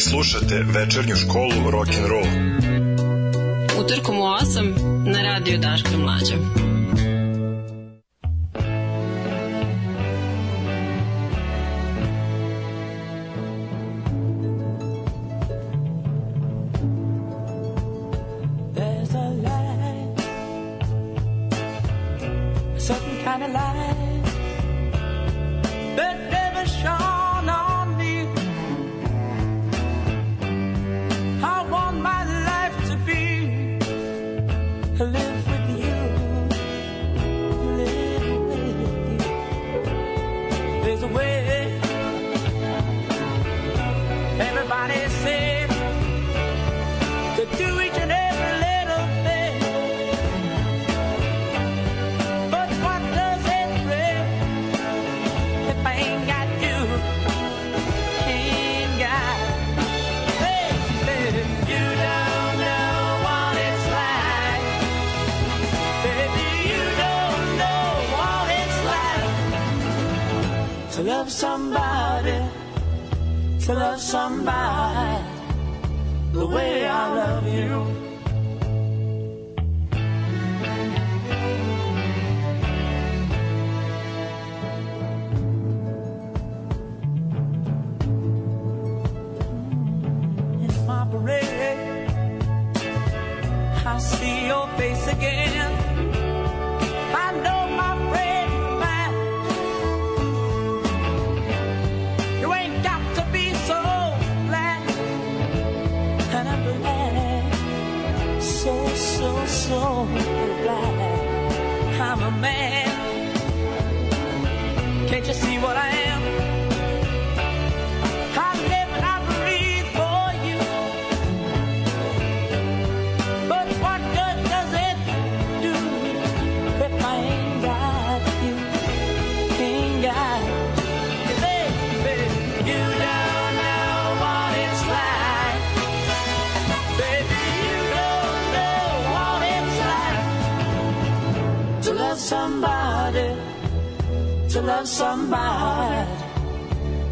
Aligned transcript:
Slušate 0.00 0.64
večernju 0.74 1.16
školu 1.16 1.70
rock 1.70 1.88
and 1.88 2.06
roll. 2.08 2.26
Utorkom 3.84 4.18
u 4.18 4.22
8 4.22 4.74
na 5.12 5.22
radiju 5.22 5.58
Daška 5.58 5.96
Mlađa. 5.96 6.69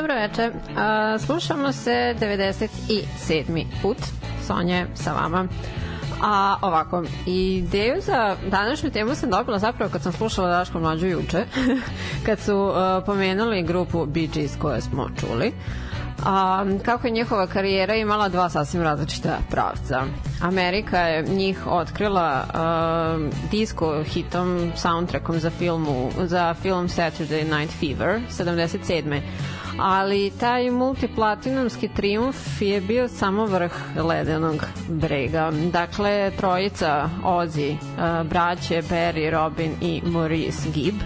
Dobro 0.00 0.14
večer. 0.14 0.52
A, 0.76 1.18
slušamo 1.18 1.72
se 1.72 2.14
97. 2.20 3.64
put. 3.82 3.96
Sonje 4.46 4.86
sa 4.94 5.12
vama. 5.12 5.48
A 6.22 6.56
ovako, 6.62 7.04
ideju 7.26 8.00
za 8.00 8.36
današnju 8.50 8.90
temu 8.90 9.14
sam 9.14 9.30
dobila 9.30 9.58
zapravo 9.58 9.92
kad 9.92 10.02
sam 10.02 10.12
slušala 10.12 10.48
Daško 10.48 10.80
mlađu 10.80 11.06
juče, 11.06 11.44
kad 12.26 12.38
su 12.40 12.56
uh, 12.56 12.74
pomenuli 13.06 13.62
grupu 13.62 14.06
Bee 14.06 14.26
Gees 14.26 14.56
koje 14.58 14.80
smo 14.80 15.08
čuli. 15.20 15.52
A, 16.26 16.64
kako 16.84 17.06
je 17.06 17.10
njihova 17.10 17.46
karijera 17.46 17.94
imala 17.94 18.28
dva 18.28 18.48
sasvim 18.48 18.82
različita 18.82 19.38
pravca. 19.50 20.02
Amerika 20.42 20.98
je 20.98 21.22
njih 21.22 21.66
otkrila 21.66 22.44
uh, 22.44 23.50
disco 23.50 24.02
hitom, 24.04 24.72
soundtrackom 24.76 25.38
za, 25.38 25.50
filmu, 25.50 26.10
za 26.24 26.54
film 26.54 26.88
Saturday 26.88 27.58
Night 27.58 27.74
Fever 27.80 28.20
77 28.30 29.20
ali 29.78 30.32
taj 30.40 30.70
multiplatinumski 30.70 31.88
triumf 31.88 32.62
je 32.62 32.80
bio 32.80 33.08
samo 33.08 33.46
vrh 33.46 33.72
ledenog 33.96 34.64
brega. 34.88 35.50
Dakle, 35.72 36.30
trojica 36.36 37.08
Ozzy, 37.24 37.76
braće 38.24 38.82
Barry, 38.82 39.30
Robin 39.30 39.72
i 39.80 40.02
Maurice 40.04 40.70
Gibb 40.74 41.00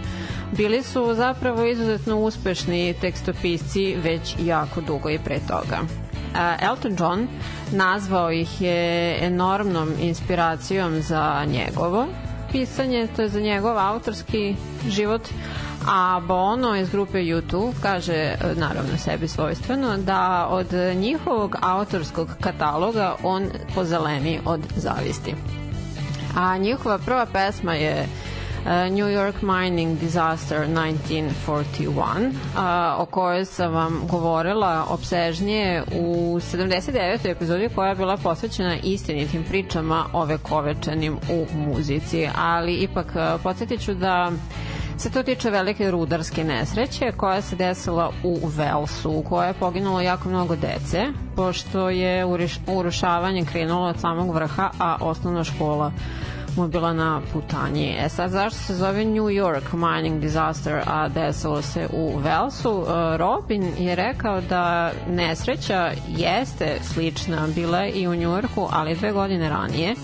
bili 0.56 0.82
su 0.82 1.14
zapravo 1.14 1.64
izuzetno 1.64 2.18
uspešni 2.18 2.94
tekstopisci 3.00 3.96
već 4.02 4.34
jako 4.40 4.80
dugo 4.80 5.10
i 5.10 5.18
pre 5.18 5.38
toga. 5.48 5.78
Elton 6.60 6.96
John 6.98 7.28
nazvao 7.72 8.32
ih 8.32 8.60
je 8.60 9.18
enormnom 9.26 9.88
inspiracijom 10.00 11.02
za 11.02 11.44
njegovo 11.46 12.06
pisanje, 12.52 13.08
to 13.16 13.22
je 13.22 13.28
za 13.28 13.40
njegov 13.40 13.78
autorski 13.78 14.56
život, 14.88 15.28
a 15.88 16.20
Bono 16.26 16.76
iz 16.76 16.90
grupe 16.90 17.18
U2 17.18 17.72
kaže, 17.82 18.34
naravno 18.56 18.98
sebi 18.98 19.28
svojstveno, 19.28 19.96
da 19.96 20.46
od 20.50 20.72
njihovog 20.94 21.56
autorskog 21.62 22.28
kataloga 22.40 23.16
on 23.22 23.48
pozeleni 23.74 24.40
od 24.44 24.60
zavisti. 24.76 25.34
A 26.36 26.58
njihova 26.58 26.98
prva 26.98 27.26
pesma 27.26 27.74
je 27.74 28.06
uh, 28.64 28.70
New 28.90 29.08
York 29.08 29.42
Mining 29.42 29.98
Disaster 29.98 30.66
1941, 30.68 32.28
uh, 32.28 33.00
o 33.00 33.06
kojoj 33.06 33.44
sam 33.44 33.72
vam 33.72 34.00
govorila 34.10 34.86
obsežnije 34.88 35.82
u 35.96 36.38
79. 36.40 37.30
epizodi 37.30 37.68
koja 37.74 37.88
je 37.88 37.94
bila 37.94 38.16
posvećena 38.16 38.76
istinitim 38.82 39.44
pričama 39.44 40.04
o 40.12 40.24
vekovečanim 40.24 41.16
u 41.30 41.46
muzici, 41.58 42.28
ali 42.36 42.74
ipak 42.74 43.06
uh, 43.06 43.40
podsjetit 43.42 43.80
ću 43.80 43.94
da 43.94 44.32
se 44.98 45.10
to 45.10 45.22
tiče 45.22 45.50
velike 45.50 45.90
rudarske 45.90 46.44
nesreće 46.44 47.12
koja 47.16 47.42
se 47.42 47.56
desila 47.56 48.10
u 48.22 48.40
Velsu, 48.46 49.10
u 49.10 49.22
kojoj 49.22 49.48
je 49.48 49.54
poginulo 49.54 50.00
jako 50.00 50.28
mnogo 50.28 50.56
dece, 50.56 51.06
pošto 51.36 51.90
je 51.90 52.24
urušavanje 52.66 53.44
krenulo 53.44 53.88
od 53.88 54.00
samog 54.00 54.34
vrha, 54.34 54.70
a 54.78 54.96
osnovna 55.00 55.44
škola 55.44 55.92
mu 56.56 56.68
bila 56.68 56.92
na 56.92 57.20
putanji. 57.32 57.96
E 57.98 58.08
sad, 58.08 58.30
zašto 58.30 58.58
se 58.58 58.74
zove 58.74 59.04
New 59.04 59.24
York 59.24 59.72
mining 59.72 60.20
disaster, 60.20 60.82
a 60.86 61.08
desilo 61.08 61.62
se 61.62 61.88
u 61.92 62.18
Velsu? 62.18 62.84
E, 62.88 63.16
Robin 63.16 63.72
je 63.78 63.94
rekao 63.94 64.40
da 64.40 64.92
nesreća 65.08 65.90
jeste 66.08 66.78
slična 66.82 67.46
bila 67.54 67.86
i 67.86 68.06
u 68.08 68.14
New 68.14 68.30
Yorku, 68.30 68.68
ali 68.70 68.94
dve 68.94 69.12
godine 69.12 69.48
ranije 69.48 69.94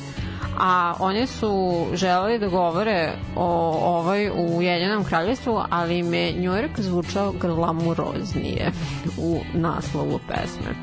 a 0.58 0.94
oni 0.98 1.26
su 1.26 1.86
želeli 1.94 2.38
da 2.38 2.48
govore 2.48 3.12
o 3.36 3.78
ovoj 3.98 4.30
u 4.30 4.56
Ujedinjenom 4.56 5.04
kraljevstvu, 5.04 5.62
ali 5.70 5.98
im 5.98 6.14
je 6.14 6.32
New 6.32 6.52
York 6.52 6.80
zvučao 6.80 7.32
glamuroznije 7.32 8.72
u 9.18 9.40
naslovu 9.54 10.20
pesme. 10.28 10.74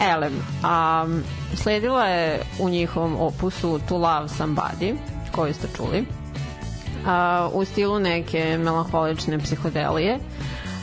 Elem, 0.00 0.32
a, 0.64 1.06
sledila 1.54 2.04
je 2.04 2.42
u 2.58 2.68
njihovom 2.68 3.16
opusu 3.20 3.80
To 3.88 3.96
Love 3.96 4.28
Somebody, 4.28 4.96
koju 5.32 5.54
ste 5.54 5.68
čuli, 5.76 6.04
a, 7.06 7.48
u 7.52 7.64
stilu 7.64 7.98
neke 7.98 8.58
melanholične 8.58 9.38
psihodelije. 9.38 10.18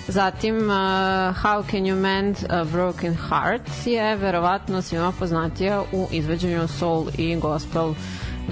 Zatim, 0.08 0.70
uh, 0.70 1.34
How 1.34 1.64
Can 1.72 1.86
You 1.86 1.96
Mend 1.96 2.46
a 2.50 2.64
Broken 2.64 3.16
Heart 3.16 3.88
je 3.88 4.16
verovatno 4.16 4.82
svima 4.82 5.12
poznatija 5.20 5.84
u 5.92 6.08
izveđenju 6.12 6.68
soul 6.68 7.06
i 7.18 7.36
gospel 7.36 7.94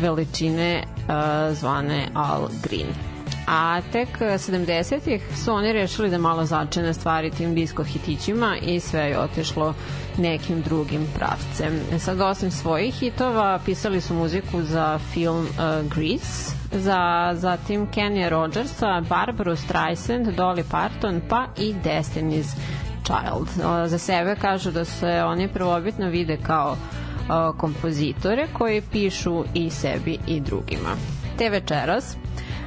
veličine 0.01 0.83
uh, 0.83 1.57
zvane 1.57 2.07
Al 2.13 2.47
Green. 2.63 3.12
A 3.47 3.81
tek 3.91 4.09
70-ih 4.19 5.37
su 5.43 5.53
oni 5.53 5.73
rešili 5.73 6.09
da 6.09 6.17
malo 6.17 6.45
začene 6.45 6.93
stvari 6.93 7.31
tim 7.31 7.55
disko 7.55 7.83
hitićima 7.83 8.57
i 8.61 8.79
sve 8.79 9.01
je 9.01 9.19
otešlo 9.19 9.73
nekim 10.17 10.61
drugim 10.61 11.07
pravcem. 11.15 11.79
E 11.93 11.99
sad, 11.99 12.21
osim 12.21 12.51
svojih 12.51 12.95
hitova, 12.95 13.59
pisali 13.65 14.01
su 14.01 14.13
muziku 14.13 14.61
za 14.61 14.99
film 15.13 15.41
uh, 15.41 15.91
Grease, 15.95 16.55
za 16.71 17.31
zatim 17.35 17.87
Kenny 17.87 18.29
Rogersa, 18.29 19.01
Barbara 19.09 19.55
Streisand, 19.55 20.27
Dolly 20.27 20.63
Parton, 20.71 21.21
pa 21.29 21.45
i 21.57 21.73
Destiny's 21.83 22.55
Child. 23.03 23.47
Uh, 23.57 23.89
za 23.89 23.97
sebe 23.97 24.35
kažu 24.35 24.71
da 24.71 24.85
se 24.85 25.23
oni 25.25 25.47
prvobitno 25.47 26.07
vide 26.07 26.37
kao 26.37 26.71
uh, 26.71 27.57
kompozitore 27.57 28.47
koji 28.53 28.81
pišu 28.81 29.43
i 29.53 29.69
sebi 29.69 30.17
i 30.27 30.39
drugima. 30.39 30.95
Te 31.37 31.49
večeras 31.49 32.17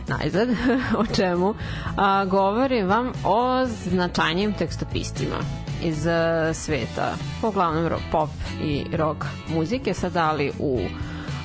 najzad, 0.08 0.48
o 1.02 1.06
čemu, 1.14 1.54
a, 1.96 2.24
govorim 2.24 2.88
vam 2.88 3.12
o 3.24 3.66
značajnim 3.66 4.52
tekstopistima 4.52 5.36
iz 5.82 6.06
a, 6.06 6.54
sveta, 6.54 7.14
uglavnom 7.42 7.90
pop 8.12 8.30
i 8.62 8.84
rock 8.96 9.24
muzike, 9.48 9.94
sad 9.94 10.12
dali 10.12 10.52
u 10.58 10.80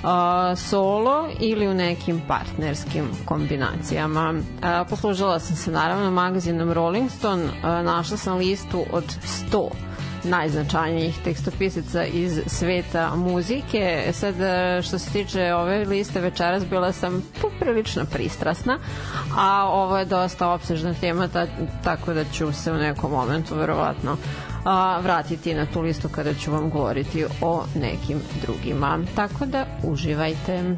a, 0.03 0.55
solo 0.55 1.29
ili 1.39 1.67
u 1.67 1.73
nekim 1.73 2.21
partnerskim 2.27 3.05
kombinacijama. 3.25 4.33
A, 4.61 4.85
poslužila 4.89 5.39
sam 5.39 5.55
se 5.55 5.71
naravno 5.71 6.11
magazinom 6.11 6.71
Rolling 6.71 7.11
Stone, 7.11 7.43
a, 7.63 7.83
našla 7.83 8.17
sam 8.17 8.37
listu 8.37 8.85
od 8.91 9.05
100 9.51 9.90
najznačajnijih 10.23 11.19
tekstopisaca 11.23 12.05
iz 12.05 12.41
sveta 12.47 13.15
muzike. 13.15 14.09
Sad, 14.13 14.41
e, 14.41 14.81
što 14.81 14.99
se 14.99 15.11
tiče 15.11 15.53
ove 15.53 15.85
liste 15.85 16.21
večeras, 16.21 16.65
bila 16.65 16.91
sam 16.91 17.23
poprilično 17.41 18.05
pristrasna, 18.05 18.79
a 19.37 19.67
ovo 19.67 19.97
je 19.97 20.05
dosta 20.05 20.49
opsežna 20.49 20.93
tema, 20.93 21.27
ta, 21.27 21.47
tako 21.83 22.13
da 22.13 22.23
ću 22.23 22.53
se 22.53 22.71
u 22.71 22.77
nekom 22.77 23.11
momentu 23.11 23.55
verovatno 23.55 24.17
a, 24.65 24.99
vratiti 24.99 25.53
na 25.53 25.65
tu 25.65 25.81
listu 25.81 26.09
kada 26.09 26.33
ću 26.33 26.51
vam 26.51 26.69
govoriti 26.69 27.25
o 27.41 27.63
nekim 27.75 28.21
drugima. 28.41 28.99
Tako 29.15 29.45
da 29.45 29.65
uživajte. 29.83 30.77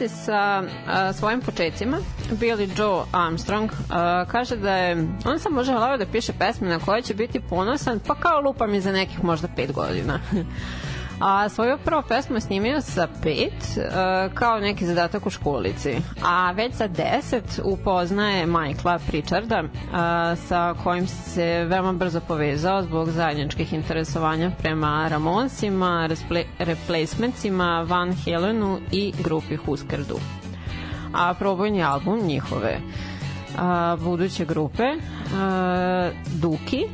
vezi 0.00 0.14
sa 0.24 0.62
a, 0.86 1.12
svojim 1.12 1.40
početcima, 1.40 1.98
Billy 2.30 2.68
Joe 2.78 3.04
Armstrong 3.12 3.70
a, 3.90 4.24
kaže 4.28 4.56
da 4.56 4.76
je 4.76 5.08
on 5.24 5.38
sam 5.38 5.52
može 5.52 5.72
želeo 5.72 5.96
da 5.96 6.06
piše 6.06 6.32
pesme 6.32 6.68
na 6.68 6.78
koje 6.78 7.02
će 7.02 7.14
biti 7.14 7.40
ponosan, 7.40 8.00
pa 8.06 8.14
kao 8.14 8.40
lupa 8.40 8.66
mi 8.66 8.80
za 8.80 8.92
nekih 8.92 9.24
možda 9.24 9.48
5 9.56 9.72
godina. 9.72 10.20
A 11.20 11.48
svoju 11.48 11.78
prvu 11.84 12.02
pesmu 12.08 12.36
je 12.36 12.40
snimio 12.40 12.80
sa 12.80 13.08
pet, 13.22 13.76
e, 13.76 13.90
kao 14.34 14.60
neki 14.60 14.86
zadatak 14.86 15.26
u 15.26 15.30
školici. 15.30 15.96
A 16.24 16.52
već 16.52 16.74
sa 16.74 16.88
deset 16.88 17.60
upoznaje 17.64 18.46
Michaela 18.46 18.98
Pritcharda, 19.06 19.62
e, 19.62 19.66
sa 20.36 20.74
kojim 20.84 21.06
se 21.06 21.64
veoma 21.64 21.92
brzo 21.92 22.20
povezao 22.20 22.82
zbog 22.82 23.10
zajedničkih 23.10 23.72
interesovanja 23.72 24.50
prema 24.58 25.08
Ramonsima, 25.08 26.08
Replacementsima, 26.58 27.82
Van 27.88 28.14
Helenu 28.24 28.78
i 28.92 29.12
grupi 29.24 29.56
Husker 29.56 30.00
Du. 30.04 30.18
A 31.14 31.34
probojni 31.34 31.82
album 31.82 32.20
njihove 32.22 32.80
uh, 33.54 34.04
buduće 34.04 34.44
grupe 34.44 34.82
uh, 34.82 36.16
Duki 36.40 36.84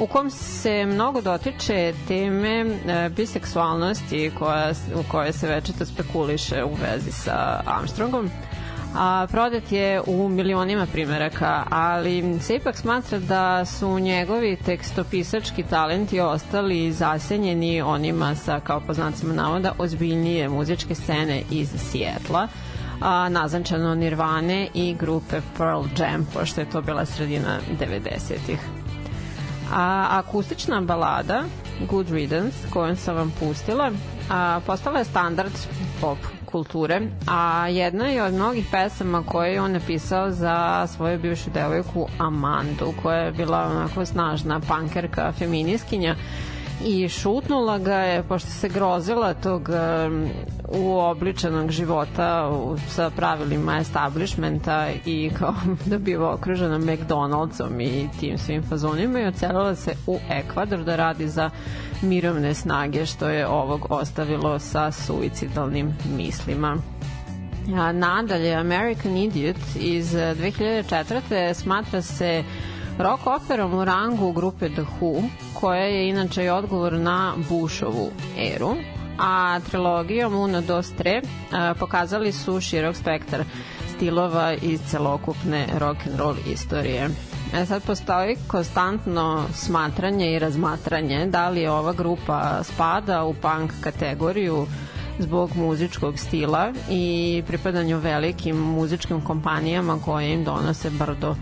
u 0.00 0.06
kom 0.06 0.30
se 0.30 0.86
mnogo 0.86 1.20
dotiče 1.20 1.94
teme 2.08 2.60
e, 2.60 3.08
biseksualnosti 3.16 4.30
koja, 4.38 4.72
u 4.94 5.02
kojoj 5.10 5.32
se 5.32 5.48
večito 5.48 5.86
spekuliše 5.86 6.64
u 6.64 6.74
vezi 6.74 7.12
sa 7.12 7.62
Armstrongom 7.66 8.30
a 8.94 9.26
prodat 9.30 9.72
je 9.72 10.00
u 10.06 10.28
milionima 10.28 10.86
primeraka, 10.86 11.64
ali 11.70 12.40
se 12.40 12.54
ipak 12.54 12.76
smatra 12.76 13.18
da 13.18 13.64
su 13.64 13.98
njegovi 13.98 14.56
tekstopisački 14.56 15.62
talenti 15.62 16.20
ostali 16.20 16.92
zasenjeni 16.92 17.82
onima 17.82 18.34
sa, 18.34 18.60
kao 18.60 18.80
poznacima 18.80 19.34
navoda, 19.34 19.72
ozbiljnije 19.78 20.48
muzičke 20.48 20.94
scene 20.94 21.42
iz 21.50 21.68
Sijetla, 21.90 22.48
a, 23.00 23.28
nazančano 23.28 23.94
Nirvane 23.94 24.68
i 24.74 24.94
grupe 24.94 25.40
Pearl 25.56 25.84
Jam, 25.98 26.28
pošto 26.34 26.60
je 26.60 26.70
to 26.70 26.82
bila 26.82 27.06
sredina 27.06 27.58
90-ih. 27.80 28.79
A 29.72 30.06
akustična 30.10 30.80
balada 30.80 31.44
Good 31.88 32.10
Riddance, 32.10 32.56
koju 32.72 32.96
sam 32.96 33.16
vam 33.16 33.32
pustila, 33.40 33.90
a, 34.30 34.60
postala 34.66 34.98
je 34.98 35.04
standard 35.04 35.52
pop 36.00 36.18
kulture, 36.44 37.00
a 37.26 37.68
jedna 37.68 38.06
je 38.06 38.22
od 38.22 38.34
mnogih 38.34 38.66
pesama 38.70 39.22
koje 39.26 39.52
je 39.52 39.60
on 39.60 39.72
napisao 39.72 40.30
za 40.30 40.86
svoju 40.86 41.18
bivšu 41.18 41.50
devojku 41.50 42.08
Amandu, 42.18 42.92
koja 43.02 43.18
je 43.18 43.32
bila 43.32 43.66
onako 43.70 44.06
snažna 44.06 44.60
pankerka, 44.68 45.32
feminiskinja 45.38 46.16
i 46.84 47.08
šutnula 47.08 47.78
ga 47.78 47.94
je 47.94 48.22
pošto 48.22 48.50
se 48.50 48.68
grozila 48.68 49.34
tog 49.34 49.68
uobličenog 50.68 51.70
života 51.70 52.50
sa 52.88 53.10
pravilima 53.10 53.78
establishmenta 53.78 54.88
i 55.06 55.30
kao 55.38 55.54
da 55.86 55.98
biva 55.98 56.34
okružena 56.34 56.78
McDonald'som 56.78 57.80
i 57.80 58.08
tim 58.20 58.38
svim 58.38 58.62
fazonima 58.62 59.20
i 59.20 59.26
ocelila 59.26 59.74
se 59.74 59.94
u 60.06 60.18
Ekvador 60.30 60.84
da 60.84 60.96
radi 60.96 61.28
za 61.28 61.50
mirovne 62.02 62.54
snage 62.54 63.06
što 63.06 63.28
je 63.28 63.46
ovog 63.46 63.86
ostavilo 63.90 64.58
sa 64.58 64.92
suicidalnim 64.92 65.94
mislima. 66.16 66.76
A 67.74 67.92
nadalje, 67.92 68.54
American 68.54 69.16
Idiot 69.16 69.56
iz 69.80 70.12
2004. 70.12 71.54
smatra 71.54 72.02
se 72.02 72.44
rock 72.98 73.26
operom 73.26 73.74
u 73.74 73.84
rangu 73.84 74.32
grupe 74.32 74.68
The 74.68 74.82
Who, 75.00 75.22
koja 75.54 75.84
je 75.84 76.08
inače 76.08 76.44
i 76.44 76.48
odgovor 76.48 76.92
na 76.92 77.34
Bushovu 77.48 78.10
eru, 78.38 78.76
a 79.18 79.60
trilogijom 79.60 80.34
Uno, 80.34 80.60
Dos, 80.60 80.90
Tre 80.90 81.22
pokazali 81.78 82.32
su 82.32 82.60
širok 82.60 82.96
spektar 82.96 83.44
stilova 83.96 84.52
iz 84.52 84.80
celokupne 84.86 85.66
rock 85.78 86.06
and 86.06 86.18
roll 86.18 86.36
istorije. 86.52 87.08
E 87.54 87.66
sad 87.66 87.82
postoji 87.82 88.36
konstantno 88.46 89.44
smatranje 89.54 90.32
i 90.32 90.38
razmatranje 90.38 91.26
da 91.26 91.48
li 91.48 91.66
ova 91.66 91.92
grupa 91.92 92.64
spada 92.64 93.24
u 93.24 93.34
punk 93.34 93.72
kategoriju 93.80 94.66
zbog 95.18 95.56
muzičkog 95.56 96.18
stila 96.18 96.72
i 96.90 97.42
pripadanju 97.46 97.98
velikim 97.98 98.56
muzičkim 98.56 99.20
kompanijama 99.20 99.98
koje 100.04 100.32
im 100.32 100.44
donose 100.44 100.90
brdo 100.90 101.34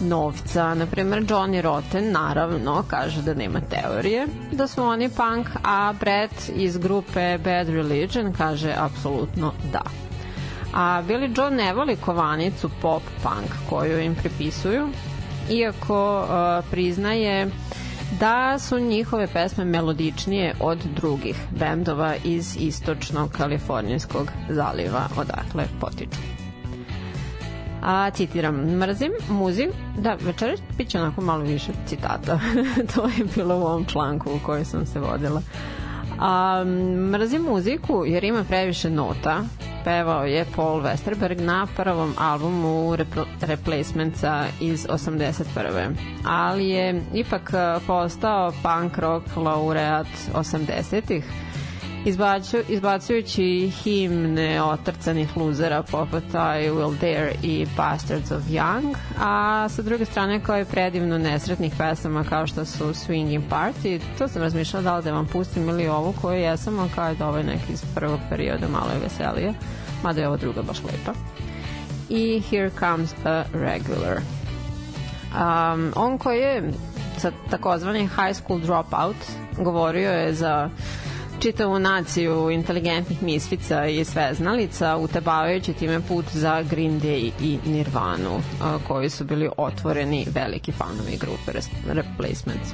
novca. 0.00 0.74
Naprimer, 0.74 1.22
Johnny 1.22 1.60
Rotten 1.60 2.12
naravno 2.12 2.84
kaže 2.88 3.22
da 3.22 3.34
nema 3.34 3.60
teorije 3.60 4.26
da 4.52 4.66
su 4.66 4.82
oni 4.82 5.08
punk, 5.08 5.46
a 5.64 5.92
Brett 6.00 6.50
iz 6.56 6.76
grupe 6.76 7.38
Bad 7.38 7.68
Religion 7.68 8.32
kaže 8.32 8.74
apsolutno 8.78 9.52
da. 9.72 9.82
A 10.74 11.02
Billy 11.08 11.38
Joe 11.38 11.50
ne 11.50 11.74
voli 11.74 11.96
kovanicu 11.96 12.70
pop 12.82 13.02
punk 13.22 13.50
koju 13.70 14.00
im 14.00 14.14
pripisuju, 14.14 14.88
iako 15.50 16.20
uh, 16.20 16.64
priznaje 16.70 17.50
da 18.20 18.58
su 18.58 18.78
njihove 18.78 19.26
pesme 19.26 19.64
melodičnije 19.64 20.54
od 20.60 20.78
drugih 20.96 21.36
bendova 21.50 22.14
iz 22.24 22.56
istočnog 22.60 23.30
kalifornijskog 23.30 24.30
zaliva 24.48 25.08
odakle 25.16 25.64
potiču. 25.80 26.41
A, 27.82 28.10
citiram, 28.10 28.56
mrzim 28.56 29.12
muzik, 29.28 29.70
da, 29.98 30.16
večeras 30.20 30.60
bit 30.78 30.88
će 30.88 31.00
onako 31.00 31.20
malo 31.20 31.42
više 31.42 31.72
citata, 31.86 32.40
to 32.94 33.04
je 33.04 33.24
bilo 33.34 33.56
u 33.56 33.62
ovom 33.62 33.84
članku 33.84 34.30
u 34.30 34.38
kojoj 34.46 34.64
sam 34.64 34.86
se 34.86 35.00
vodila. 35.00 35.42
A, 36.18 36.64
mrzim 37.12 37.42
muziku 37.42 38.04
jer 38.06 38.24
ima 38.24 38.44
previše 38.44 38.90
nota, 38.90 39.44
pevao 39.84 40.24
je 40.24 40.44
Paul 40.56 40.82
Westerberg 40.82 41.40
na 41.40 41.66
prvom 41.76 42.14
albumu 42.18 42.96
Replacementsa 43.40 44.44
iz 44.60 44.86
81. 44.86 45.94
Ali 46.24 46.68
je 46.68 47.02
ipak 47.14 47.50
postao 47.86 48.52
punk 48.62 48.98
rock 48.98 49.36
laureat 49.36 50.06
80-ih 50.34 51.24
izbacu, 52.04 52.56
izbacujući 52.68 53.72
himne 53.82 54.62
otrcanih 54.62 55.36
luzera 55.36 55.82
poput 55.82 56.24
I 56.34 56.70
Will 56.70 56.98
Dare 57.00 57.32
i 57.42 57.66
Bastards 57.76 58.30
of 58.30 58.42
Young, 58.42 58.94
a 59.20 59.68
sa 59.68 59.82
druge 59.82 60.04
strane 60.04 60.40
kao 60.40 60.56
je 60.56 60.64
predivno 60.64 61.18
nesretnih 61.18 61.72
pesama 61.78 62.24
kao 62.24 62.46
što 62.46 62.64
su 62.64 62.84
Swinging 62.84 63.42
Party, 63.50 64.00
to 64.18 64.28
sam 64.28 64.42
razmišljala 64.42 64.82
da 64.82 64.96
li 64.96 65.04
da 65.04 65.12
vam 65.12 65.26
pustim 65.26 65.68
ili 65.68 65.88
ovu 65.88 66.14
koju 66.22 66.40
jesam, 66.40 66.78
a 66.78 66.88
kao 66.94 67.08
je 67.08 67.14
da 67.14 67.28
ovaj 67.28 67.44
neki 67.44 67.72
iz 67.72 67.84
prvog 67.94 68.20
perioda 68.30 68.68
malo 68.68 68.90
je 68.92 69.00
veselije, 69.02 69.54
mada 70.02 70.20
je 70.20 70.28
ova 70.28 70.36
druga 70.36 70.62
baš 70.62 70.78
lepa. 70.84 71.12
I 72.08 72.42
Here 72.50 72.70
Comes 72.78 73.14
a 73.24 73.44
Regular. 73.52 74.20
Um, 75.32 75.92
on 75.96 76.18
koji 76.18 76.38
je 76.40 76.72
sa 77.18 77.32
takozvani 77.50 78.00
high 78.00 78.34
school 78.34 78.60
dropout 78.60 79.16
govorio 79.58 80.10
je 80.10 80.34
za 80.34 80.70
čitavu 81.42 81.78
naciju 81.78 82.50
inteligentnih 82.50 83.22
mislica 83.22 83.86
i 83.86 84.04
sveznalica, 84.04 84.96
utabavajući 84.96 85.72
time 85.72 86.00
put 86.08 86.24
za 86.32 86.62
Green 86.62 87.00
Day 87.00 87.30
i 87.40 87.58
Nirvanu, 87.66 88.40
koji 88.88 89.10
su 89.10 89.24
bili 89.24 89.48
otvoreni 89.56 90.26
veliki 90.34 90.72
fanovi 90.72 91.16
grupe 91.20 91.52
Replacements. 91.86 92.72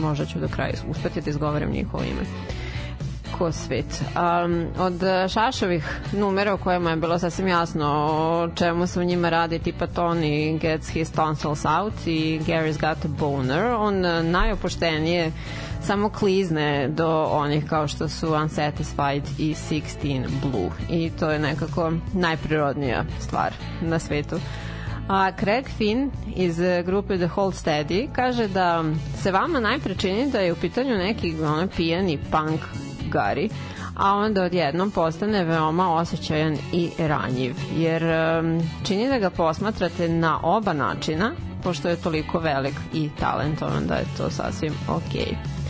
Možda 0.00 0.26
ću 0.26 0.38
do 0.38 0.48
kraja 0.48 0.72
uspeti 0.88 1.20
da 1.20 1.30
izgovorim 1.30 1.70
njihovo 1.70 2.04
ime 2.04 2.26
ko 3.38 3.52
svet. 3.52 4.02
Um, 4.44 4.66
od 4.78 4.94
Šašovih 5.32 6.00
numera 6.12 6.54
u 6.54 6.58
kojima 6.58 6.90
je 6.90 6.96
bilo 6.96 7.18
sasvim 7.18 7.48
jasno 7.48 7.86
o 8.10 8.48
čemu 8.54 8.86
se 8.86 9.00
u 9.00 9.04
njima 9.04 9.28
radi, 9.28 9.58
tipa 9.58 9.86
Tony 9.86 10.58
gets 10.58 10.88
his 10.88 11.10
tonsils 11.10 11.64
out 11.64 12.06
i 12.06 12.40
Gary's 12.46 12.80
got 12.80 13.04
a 13.04 13.08
boner, 13.08 13.66
on 13.66 14.00
najopoštenije 14.30 15.32
samo 15.84 16.08
klizne 16.08 16.88
do 16.88 17.28
onih 17.30 17.66
kao 17.68 17.88
što 17.88 18.08
su 18.08 18.34
Unsatisfied 18.34 19.22
i 19.38 19.54
16 19.54 20.26
Blue 20.42 20.70
i 20.90 21.10
to 21.10 21.30
je 21.30 21.38
nekako 21.38 21.92
najprirodnija 22.14 23.04
stvar 23.20 23.52
na 23.80 23.98
svetu. 23.98 24.36
A 25.08 25.30
Craig 25.40 25.68
Finn 25.78 26.10
iz 26.36 26.60
grupe 26.86 27.16
The 27.16 27.26
Hold 27.26 27.54
Steady 27.54 28.08
kaže 28.12 28.48
da 28.48 28.84
se 29.22 29.32
vama 29.32 29.60
najpre 29.60 29.94
čini 29.94 30.30
da 30.30 30.40
je 30.40 30.52
u 30.52 30.56
pitanju 30.56 30.98
neki 30.98 31.34
ono, 31.42 31.68
pijani 31.76 32.18
punk 32.30 32.60
gari, 33.10 33.48
a 33.96 34.14
onda 34.14 34.42
odjednom 34.42 34.90
postane 34.90 35.44
veoma 35.44 35.94
osjećajan 35.94 36.56
i 36.72 36.90
ranjiv, 36.98 37.56
jer 37.76 38.02
čini 38.84 39.08
da 39.08 39.18
ga 39.18 39.30
posmatrate 39.30 40.08
na 40.08 40.40
oba 40.42 40.72
načina, 40.72 41.32
pošto 41.62 41.88
je 41.88 41.96
toliko 41.96 42.38
velik 42.38 42.74
i 42.94 43.10
talentovan 43.20 43.86
da 43.86 43.94
je 43.94 44.04
to 44.16 44.30
sasvim 44.30 44.72
okej. 44.88 45.22
Okay. 45.22 45.61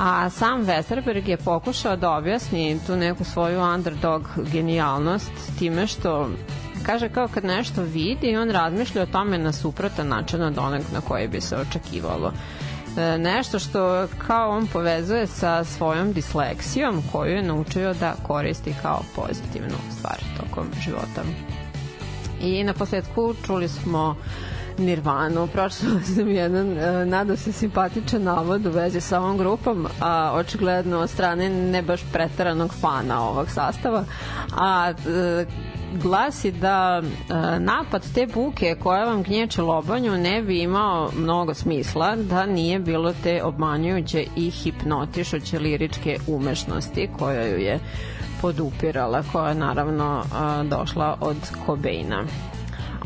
A 0.00 0.30
sam 0.30 0.64
Westerberg 0.64 1.28
je 1.28 1.36
pokušao 1.36 1.96
da 1.96 2.10
objasni 2.10 2.80
tu 2.86 2.96
neku 2.96 3.24
svoju 3.24 3.60
underdog 3.60 4.28
genijalnost 4.52 5.30
time 5.58 5.86
što 5.86 6.30
kaže 6.86 7.08
kao 7.08 7.28
kad 7.28 7.44
nešto 7.44 7.82
vidi 7.82 8.36
on 8.36 8.50
razmišlja 8.50 9.02
o 9.02 9.06
tome 9.06 9.38
na 9.38 9.52
suprotan 9.52 10.08
način 10.08 10.42
od 10.42 10.58
onog 10.58 10.82
na 10.94 11.00
koji 11.00 11.28
bi 11.28 11.40
se 11.40 11.56
očekivalo 11.56 12.32
e, 12.96 13.18
nešto 13.18 13.58
što 13.58 14.06
kao 14.26 14.50
on 14.50 14.66
povezuje 14.66 15.26
sa 15.26 15.64
svojom 15.64 16.12
disleksijom 16.12 17.02
koju 17.12 17.32
je 17.32 17.42
naučio 17.42 17.94
da 17.94 18.14
koristi 18.26 18.74
kao 18.82 19.00
pozitivnu 19.16 19.76
stvar 19.98 20.18
tokom 20.40 20.66
života. 20.80 21.22
I 22.40 22.64
na 22.64 22.72
posledku 22.72 23.34
čuli 23.46 23.68
smo 23.68 24.08
uh, 24.10 24.57
Nirvanu. 24.78 25.46
Pročitala 25.46 26.00
sam 26.14 26.30
jedan, 26.30 26.72
uh, 26.72 27.08
nada 27.08 27.36
se 27.36 27.52
simpatičan 27.52 28.22
navod 28.22 28.66
u 28.66 28.70
vezi 28.70 29.00
sa 29.00 29.20
ovom 29.20 29.38
grupom, 29.38 29.86
a 30.00 30.32
očigledno 30.34 30.98
od 30.98 31.10
strane 31.10 31.48
ne 31.48 31.82
baš 31.82 32.00
pretaranog 32.12 32.74
fana 32.74 33.22
ovog 33.22 33.50
sastava, 33.50 34.04
a 34.56 34.92
uh, 34.92 35.52
glasi 36.02 36.52
da 36.52 37.02
uh, 37.02 37.36
napad 37.58 38.12
te 38.14 38.26
buke 38.34 38.76
koja 38.82 39.04
vam 39.04 39.22
gnječe 39.22 39.62
lobanju 39.62 40.12
ne 40.12 40.42
bi 40.42 40.60
imao 40.60 41.10
mnogo 41.16 41.54
smisla 41.54 42.16
da 42.16 42.46
nije 42.46 42.78
bilo 42.78 43.12
te 43.22 43.42
obmanjujuće 43.42 44.26
i 44.36 44.50
hipnotišuće 44.50 45.58
liričke 45.58 46.18
umešnosti 46.26 47.08
koja 47.18 47.46
ju 47.46 47.58
je 47.58 47.78
podupirala, 48.40 49.22
koja 49.32 49.48
je 49.48 49.54
naravno 49.54 50.18
uh, 50.24 50.68
došla 50.68 51.16
od 51.20 51.36
Cobaina. 51.66 52.24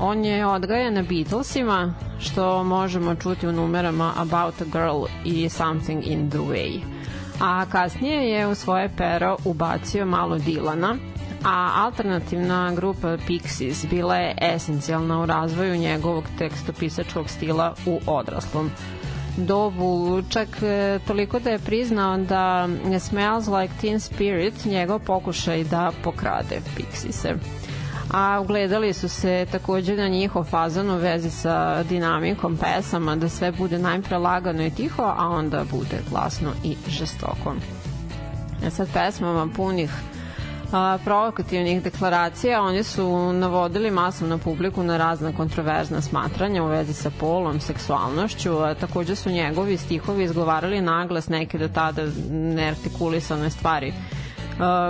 On 0.04 0.24
je 0.24 0.46
odgajan 0.46 0.94
na 0.94 1.02
Beatlesima, 1.02 1.94
što 2.20 2.64
možemo 2.64 3.14
čuti 3.14 3.46
u 3.46 3.52
numerama 3.52 4.12
About 4.16 4.60
a 4.60 4.64
Girl 4.64 5.04
i 5.24 5.48
Something 5.48 6.06
in 6.06 6.30
the 6.30 6.38
Way. 6.38 6.80
A 7.40 7.66
kasnije 7.66 8.30
je 8.30 8.46
u 8.46 8.54
svoje 8.54 8.90
pero 8.96 9.36
ubacio 9.44 10.06
malo 10.06 10.38
Dilana, 10.38 10.96
a 11.44 11.72
alternativna 11.76 12.72
grupa 12.74 13.16
Pixies 13.28 13.86
bila 13.90 14.16
je 14.16 14.34
esencijalna 14.40 15.22
u 15.22 15.26
razvoju 15.26 15.76
njegovog 15.76 16.24
tekstopisačkog 16.38 17.28
stila 17.28 17.74
u 17.86 18.00
odraslom 18.06 18.70
dobu, 19.36 20.22
čak 20.28 20.48
e, 20.62 20.98
toliko 21.06 21.38
da 21.38 21.50
je 21.50 21.58
priznao 21.58 22.16
da 22.16 22.68
Smells 23.00 23.46
Like 23.46 23.74
Teen 23.80 24.00
Spirit 24.00 24.64
njegov 24.64 24.98
pokušaj 24.98 25.64
da 25.64 25.92
pokrade 26.04 26.60
Pixiese 26.76 27.34
a 28.10 28.40
ugledali 28.40 28.92
su 28.92 29.08
se 29.08 29.46
takođe 29.52 29.96
na 29.96 30.08
njihov 30.08 30.44
fazan 30.44 30.90
u 30.90 30.96
vezi 30.96 31.30
sa 31.30 31.82
dinamikom 31.82 32.56
pesama, 32.56 33.16
da 33.16 33.28
sve 33.28 33.52
bude 33.52 33.78
najpre 33.78 34.18
lagano 34.18 34.62
i 34.62 34.70
tiho, 34.70 35.02
a 35.02 35.28
onda 35.28 35.64
bude 35.70 35.98
glasno 36.10 36.50
i 36.64 36.76
žestoko. 36.88 37.54
E 38.66 38.70
sad 38.70 38.88
pesmama 38.92 39.52
punih 39.56 39.90
a, 40.72 40.98
provokativnih 41.04 41.82
deklaracija, 41.82 42.62
oni 42.62 42.82
su 42.82 43.32
navodili 43.32 43.90
masovnu 43.90 44.38
publiku 44.38 44.82
na 44.82 44.96
razna 44.96 45.32
kontroverzna 45.32 46.00
smatranja 46.00 46.62
u 46.62 46.66
vezi 46.66 46.92
sa 46.92 47.10
polom, 47.20 47.60
seksualnošću, 47.60 48.58
a 48.58 48.74
takođe 48.74 49.16
su 49.16 49.30
njegovi 49.30 49.76
stihovi 49.76 50.24
izgovarali 50.24 50.80
naglas 50.80 51.28
neke 51.28 51.58
do 51.58 51.68
tada 51.68 52.02
neartikulisane 52.30 53.50
stvari 53.50 53.92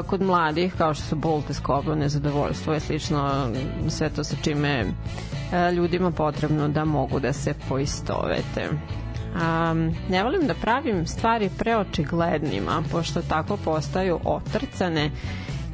kod 0.07 0.23
mladih 0.23 0.75
kao 0.79 0.95
što 0.95 1.05
su 1.05 1.17
bol, 1.17 1.43
teskoba, 1.43 1.95
nezadovoljstvo 1.95 2.75
i 2.75 2.81
slično 2.81 3.49
sve 3.89 4.11
to 4.11 4.25
sa 4.25 4.37
čime 4.43 4.85
uh, 4.85 5.75
ljudima 5.75 6.11
potrebno 6.11 6.69
da 6.69 6.85
mogu 6.85 7.21
da 7.21 7.33
se 7.33 7.55
poistovete. 7.69 8.69
Um, 8.71 9.95
ne 10.09 10.23
volim 10.23 10.47
da 10.47 10.55
pravim 10.55 11.07
stvari 11.07 11.51
preočiglednima, 11.59 12.83
pošto 12.91 13.23
tako 13.23 13.57
postaju 13.57 14.21
otrcane 14.25 15.11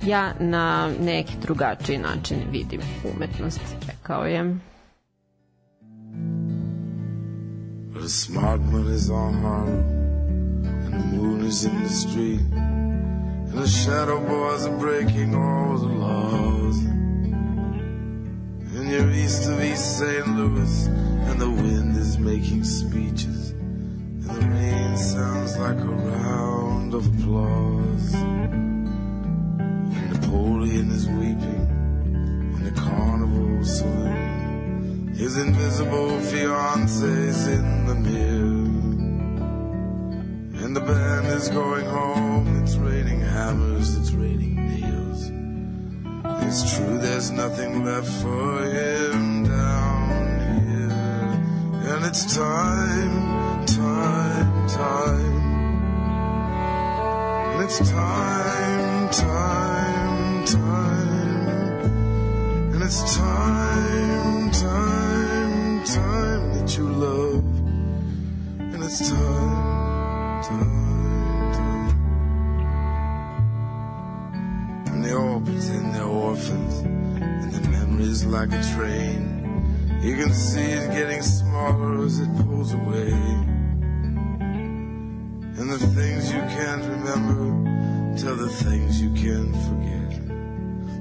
ja 0.07 0.33
na 0.41 0.89
neki 1.01 1.33
drugačiji 1.43 1.99
način 1.99 2.39
vidim 2.51 2.81
umetnost, 3.15 3.61
rekao 3.87 4.25
je. 4.25 4.57
But 7.93 8.05
a 8.05 8.09
smart 8.09 8.61
man 8.73 8.95
is 8.95 9.11
on 9.11 9.35
Harlem 9.35 9.99
And 10.85 10.95
the 10.95 11.17
moon 11.17 11.47
is 11.47 11.65
in 11.65 11.71
the 11.83 11.89
street 11.89 12.78
And 13.51 13.59
the 13.59 13.67
shadow 13.67 14.21
boys 14.21 14.67
are 14.67 14.77
breaking 14.77 15.35
all 15.35 15.79
the 15.79 15.87
laws 15.87 16.79
And 18.77 18.91
you're 18.91 19.11
east 19.11 19.49
of 19.49 19.63
East 19.63 19.99
St. 19.99 20.29
Louis 20.37 20.87
And 20.87 21.41
the 21.41 21.51
wind 21.51 21.97
is 21.97 22.19
making 22.19 22.65
speeches 22.65 23.51
And 23.51 24.25
the 24.25 24.47
rain 24.49 24.97
sounds 24.97 25.57
like 25.57 25.79
a 25.79 25.95
round 26.13 26.95
of 26.95 27.07
applause 27.07 28.15
And 28.15 30.13
Napoleon 30.13 30.91
is 30.91 31.09
weeping 31.09 31.67
in 32.57 32.65
the 32.65 32.73
carnival 32.81 33.65
saloon. 33.65 35.15
His 35.17 35.37
invisible 35.39 36.21
fiance's 36.21 37.47
in 37.49 37.87
the 37.87 37.95
mirror. 37.95 38.68
And 40.69 40.77
the 40.77 40.83
band 40.83 41.27
is 41.29 41.49
going 41.49 41.87
home. 41.87 42.63
It's 42.63 42.77
raining 42.77 43.21
hammers, 43.21 43.97
it's 43.97 44.11
raining 44.11 44.55
nails. 44.55 45.31
It's 46.45 46.77
true, 46.77 46.99
there's 46.99 47.31
nothing 47.31 47.87
left 47.87 48.07
for 48.21 48.65
him 48.65 49.45
down 49.45 50.11
here. 50.69 51.95
And 51.95 52.05
it's 52.05 52.37
time, 52.37 53.65
time, 53.65 54.69
time. 54.69 55.37
And 57.55 57.65
it's 57.65 57.79
time, 57.91 59.09
time 59.09 60.45
time. 60.45 61.09
And 62.75 62.83
it's 62.83 63.17
time, 63.17 64.51
time, 64.51 65.85
time 65.85 66.53
that 66.59 66.77
you 66.77 66.89
love. 66.89 67.45
And 68.75 68.85
it's 68.85 69.09
time, 69.09 69.68
time. 70.49 71.89
And 74.87 75.05
they 75.05 75.13
all 75.13 75.41
pretend 75.41 75.95
they're 75.95 76.05
orphans. 76.05 76.79
And 76.79 77.53
the 77.53 77.69
memory's 77.69 78.25
like 78.25 78.53
a 78.53 78.63
train. 78.75 79.37
You 80.03 80.17
can 80.17 80.33
see 80.33 80.61
it 80.61 80.91
getting 80.93 81.23
smaller 81.23 82.05
as 82.05 82.21
it 82.21 82.29
pulls 82.39 82.73
away. 82.73 83.13
And 85.59 85.71
the 85.73 85.79
things 85.79 86.33
you 86.33 86.41
can't 86.41 86.85
remember 86.85 88.17
tell 88.17 88.37
the 88.37 88.49
things 88.49 89.03
you 89.03 89.13
can 89.15 89.53
forget. 89.67 90.11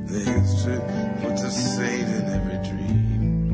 The 0.07 0.19
history 0.19 0.79
puts 1.21 1.43
a 1.43 1.51
saint 1.51 2.10
in 2.10 2.25
every 2.38 2.60
dream. 2.67 3.53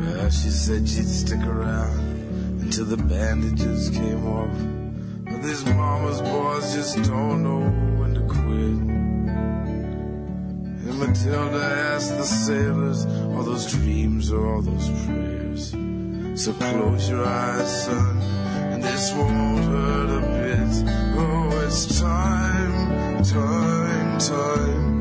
Well, 0.00 0.30
she 0.30 0.50
said 0.50 0.88
she'd 0.88 1.08
stick 1.08 1.44
around 1.46 2.05
until 2.66 2.84
the 2.84 2.96
bandages 2.96 3.90
came 3.90 4.26
off. 4.26 4.50
But 5.24 5.40
these 5.40 5.64
mama's 5.66 6.20
boys 6.20 6.74
just 6.74 6.96
don't 7.04 7.44
know 7.44 7.60
when 8.00 8.14
to 8.14 8.22
quit. 8.22 8.80
And 10.88 10.98
Matilda 10.98 11.62
asked 11.94 12.16
the 12.16 12.24
sailors, 12.24 13.06
all 13.06 13.44
those 13.44 13.70
dreams 13.70 14.32
or 14.32 14.52
all 14.52 14.62
those 14.62 14.88
prayers. 15.06 15.76
So 16.42 16.52
close 16.54 17.08
your 17.08 17.24
eyes, 17.24 17.84
son, 17.84 18.20
and 18.72 18.82
this 18.82 19.12
won't 19.14 19.64
hurt 19.64 20.10
a 20.18 20.20
bit. 20.34 20.72
Oh, 21.16 21.64
it's 21.64 22.00
time, 22.00 23.22
time 23.22 24.18
time. 24.18 24.96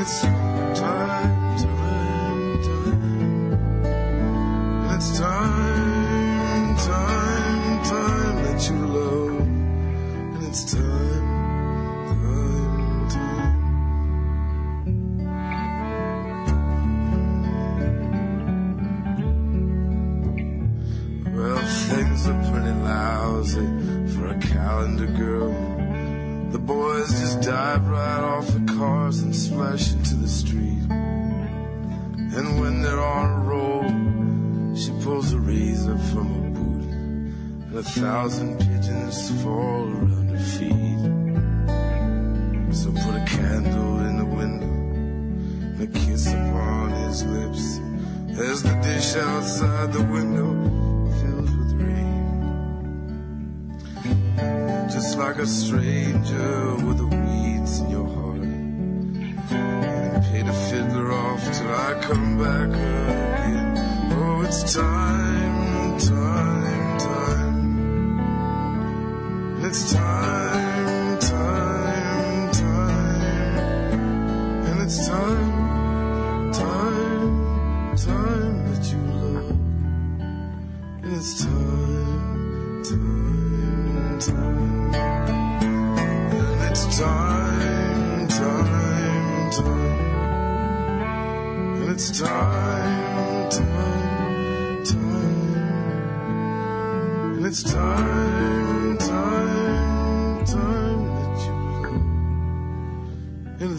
It's 0.00 0.20
time, 0.22 0.74
time, 0.74 1.39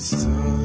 love. 0.02 0.61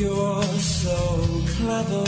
you're 0.00 0.42
so 0.58 0.96
clever 1.56 2.04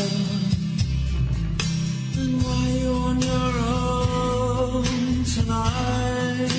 and 2.21 2.43
why 2.43 2.67
you're 2.81 3.03
on 3.11 3.21
your 3.21 3.53
own 3.69 4.85
tonight. 5.35 6.53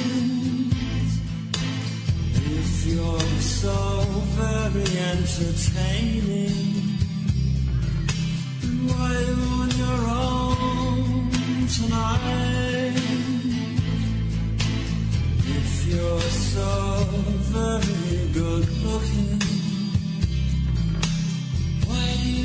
If 2.36 2.86
you're 2.86 3.30
so 3.42 3.78
very 4.38 4.92
entertaining, 5.12 6.54
and 8.62 8.90
why 8.90 9.10
you're 9.26 9.48
on 9.60 9.70
your 9.84 10.02
own 10.30 11.32
tonight. 11.78 12.94
If 15.58 15.70
you're 15.88 16.30
so 16.54 16.70
very 17.58 18.22
good 18.34 18.68
looking. 18.84 19.33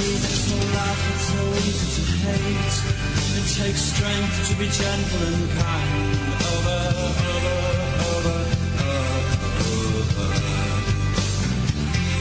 believe 0.00 0.22
there's 0.22 0.48
no 0.50 0.60
life 0.80 1.00
that's 1.06 1.26
so 1.28 1.40
easy 1.68 1.88
to 1.96 2.04
hate. 2.24 2.76
It 3.38 3.46
takes 3.58 3.82
strength 3.92 4.36
to 4.48 4.54
be 4.56 4.68
gentle 4.68 5.22
and 5.28 5.44
kind. 5.60 5.92
Over, 6.50 6.80
over, 7.04 7.34
over, 8.08 8.38
over. 9.68 10.28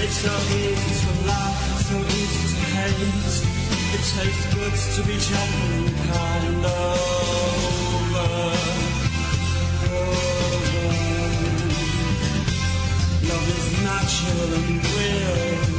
It's 0.03 0.17
so 0.25 0.35
easy 0.59 0.93
to 1.03 1.11
laugh, 1.29 1.59
it's 1.71 1.85
so 1.89 1.97
easy 2.19 2.41
to 2.51 2.59
hate. 2.75 3.33
It 3.95 4.03
takes 4.15 4.41
good 4.55 4.75
to 4.95 5.01
be 5.07 5.15
gentle 5.29 5.71
and 5.79 5.91
kind. 6.11 6.65
Over, 6.65 6.97
over. 8.09 8.57
Love 13.29 13.47
is 13.55 13.67
natural 13.87 14.49
and 14.59 14.79
real. 14.95 15.78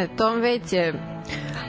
E, 0.00 0.08
Tom 0.16 0.42
Waits 0.42 0.74
je 0.74 0.94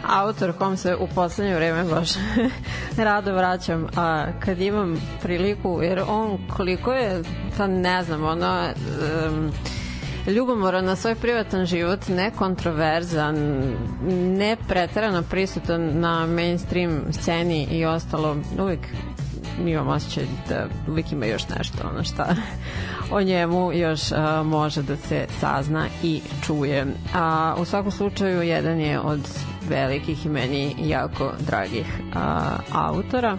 autor 0.07 0.53
kom 0.57 0.77
se 0.77 0.95
u 0.95 1.07
poslednje 1.15 1.55
vreme 1.55 1.83
baš 1.83 2.09
rado 2.97 3.33
vraćam 3.33 3.87
a 3.95 4.25
kad 4.39 4.61
imam 4.61 5.01
priliku 5.21 5.79
jer 5.81 6.01
on 6.07 6.37
koliko 6.55 6.93
je 6.93 7.23
ta 7.57 7.67
ne 7.67 8.03
znam 8.03 8.23
ono 8.23 8.67
um, 9.27 9.51
ljubomora 10.27 10.81
na 10.81 10.95
svoj 10.95 11.15
privatan 11.15 11.65
život 11.65 12.07
nekontroverzan 12.07 13.35
nepreterano 14.37 15.23
prisutan 15.29 15.99
na 15.99 16.25
mainstream 16.25 17.01
sceni 17.11 17.67
i 17.71 17.85
ostalo 17.85 18.35
uvijek 18.59 18.79
imam 19.67 19.87
osjećaj 19.87 20.23
da 20.49 20.67
uvijek 20.87 21.11
ima 21.11 21.25
još 21.25 21.49
nešto 21.57 21.77
ono 21.93 22.03
šta 22.03 22.35
o 23.11 23.21
njemu 23.21 23.71
još 23.73 24.11
a, 24.11 24.43
može 24.43 24.81
da 24.81 24.97
se 24.97 25.25
sazna 25.39 25.85
i 26.03 26.21
čuje. 26.45 26.85
A 27.15 27.55
u 27.57 27.65
svakom 27.65 27.91
slučaju 27.91 28.41
jedan 28.41 28.79
je 28.79 28.99
od 28.99 29.29
velikih 29.69 30.25
i 30.25 30.29
meni 30.29 30.75
jako 30.79 31.31
dragih 31.39 31.85
a, 32.15 32.57
autora 32.71 33.37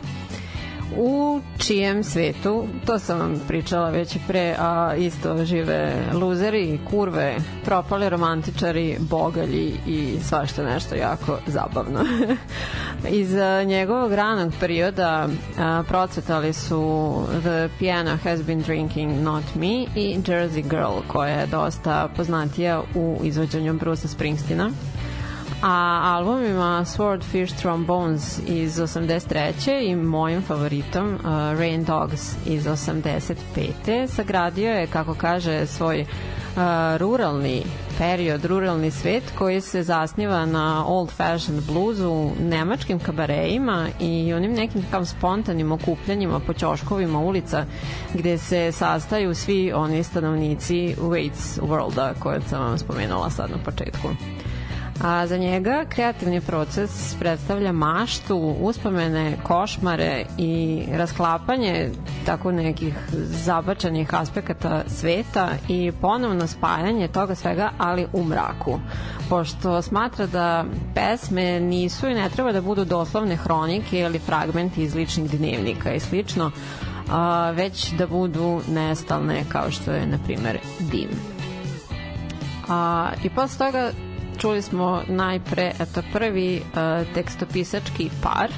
u 0.98 1.40
čijem 1.58 2.04
svetu, 2.04 2.66
to 2.86 2.98
sam 2.98 3.18
vam 3.18 3.40
pričala 3.48 3.90
već 3.90 4.16
pre, 4.26 4.56
a 4.58 4.94
isto 4.98 5.44
žive 5.44 5.92
luzeri, 6.12 6.80
kurve, 6.90 7.36
propali 7.64 8.08
romantičari, 8.08 8.96
bogalji 9.00 9.74
i 9.86 10.16
svašta 10.22 10.62
nešto 10.64 10.94
jako 10.94 11.38
zabavno. 11.46 12.00
Iz 13.20 13.34
njegovog 13.66 14.12
ranog 14.12 14.52
perioda 14.60 15.28
a, 15.58 15.82
procvetali 15.88 16.52
su 16.52 17.12
The 17.42 17.68
Piano 17.78 18.18
Has 18.24 18.42
Been 18.42 18.62
Drinking 18.62 19.22
Not 19.22 19.44
Me 19.54 19.86
i 19.96 20.18
Jersey 20.26 20.68
Girl, 20.70 21.08
koja 21.08 21.34
je 21.40 21.46
dosta 21.46 22.08
poznatija 22.16 22.82
u 22.94 23.18
izvođenju 23.22 23.74
Bruce 23.74 24.08
Springsteena 24.08 24.70
a 25.62 26.00
albumima 26.16 26.84
Swordfish 26.84 27.60
Trombones 27.60 28.40
iz 28.46 28.78
83. 28.78 29.80
i 29.82 29.96
mojim 29.96 30.42
favoritom 30.42 31.14
uh, 31.14 31.22
Rain 31.58 31.84
Dogs 31.84 32.36
iz 32.46 32.64
85. 32.64 34.06
sagradio 34.06 34.70
je, 34.70 34.86
kako 34.86 35.14
kaže, 35.14 35.66
svoj 35.66 36.00
uh, 36.00 36.06
ruralni 36.96 37.62
period, 37.98 38.44
ruralni 38.44 38.90
svet 38.90 39.22
koji 39.38 39.60
se 39.60 39.82
zasniva 39.82 40.46
na 40.46 40.84
old 40.86 41.10
fashioned 41.10 41.64
bluesu, 41.66 42.30
nemačkim 42.40 42.98
kabareima 42.98 43.88
i 44.00 44.34
onim 44.34 44.52
nekim 44.52 44.84
kao 44.90 45.04
spontanim 45.04 45.72
okupljanjima 45.72 46.40
po 46.40 46.52
ćoškovima 46.52 47.18
ulica 47.18 47.64
gde 48.14 48.38
se 48.38 48.72
sastaju 48.72 49.34
svi 49.34 49.72
oni 49.72 50.02
stanovnici 50.02 50.94
Waits 51.00 51.60
Worlda 51.60 52.12
koje 52.18 52.40
sam 52.40 52.60
vam 52.60 52.78
spomenula 52.78 53.30
sad 53.30 53.50
na 53.50 53.58
početku. 53.64 54.08
A 55.02 55.26
za 55.26 55.36
njega 55.36 55.84
kreativni 55.88 56.40
proces 56.40 57.14
predstavlja 57.18 57.72
maštu, 57.72 58.56
uspomene, 58.60 59.36
košmare 59.42 60.24
i 60.38 60.84
rasklapanje 60.92 61.90
tako 62.26 62.52
nekih 62.52 62.94
zabačanih 63.14 64.14
aspekata 64.14 64.82
sveta 64.86 65.48
i 65.68 65.92
ponovno 66.00 66.46
spajanje 66.46 67.08
toga 67.08 67.34
svega, 67.34 67.70
ali 67.78 68.06
u 68.12 68.24
mraku. 68.24 68.78
Pošto 69.28 69.82
smatra 69.82 70.26
da 70.26 70.64
pesme 70.94 71.60
nisu 71.60 72.08
i 72.08 72.14
ne 72.14 72.28
treba 72.28 72.52
da 72.52 72.60
budu 72.60 72.84
doslovne 72.84 73.36
hronike 73.36 73.98
ili 73.98 74.18
fragmenti 74.18 74.82
iz 74.82 74.94
ličnih 74.94 75.30
dnevnika 75.30 75.94
i 75.94 76.00
slično, 76.00 76.50
a, 77.10 77.50
već 77.50 77.92
da 77.92 78.06
budu 78.06 78.60
nestalne 78.68 79.44
kao 79.48 79.70
što 79.70 79.92
je, 79.92 80.06
na 80.06 80.18
primer, 80.24 80.58
dim. 80.80 81.08
A, 82.68 83.10
I 83.24 83.30
posle 83.30 83.66
toga 83.66 83.90
čuli 84.42 84.62
smo 84.62 85.02
najpre, 85.08 85.72
eto, 85.78 86.02
prvi 86.12 86.62
uh, 86.62 87.14
tekstopisački 87.14 88.10
par. 88.22 88.50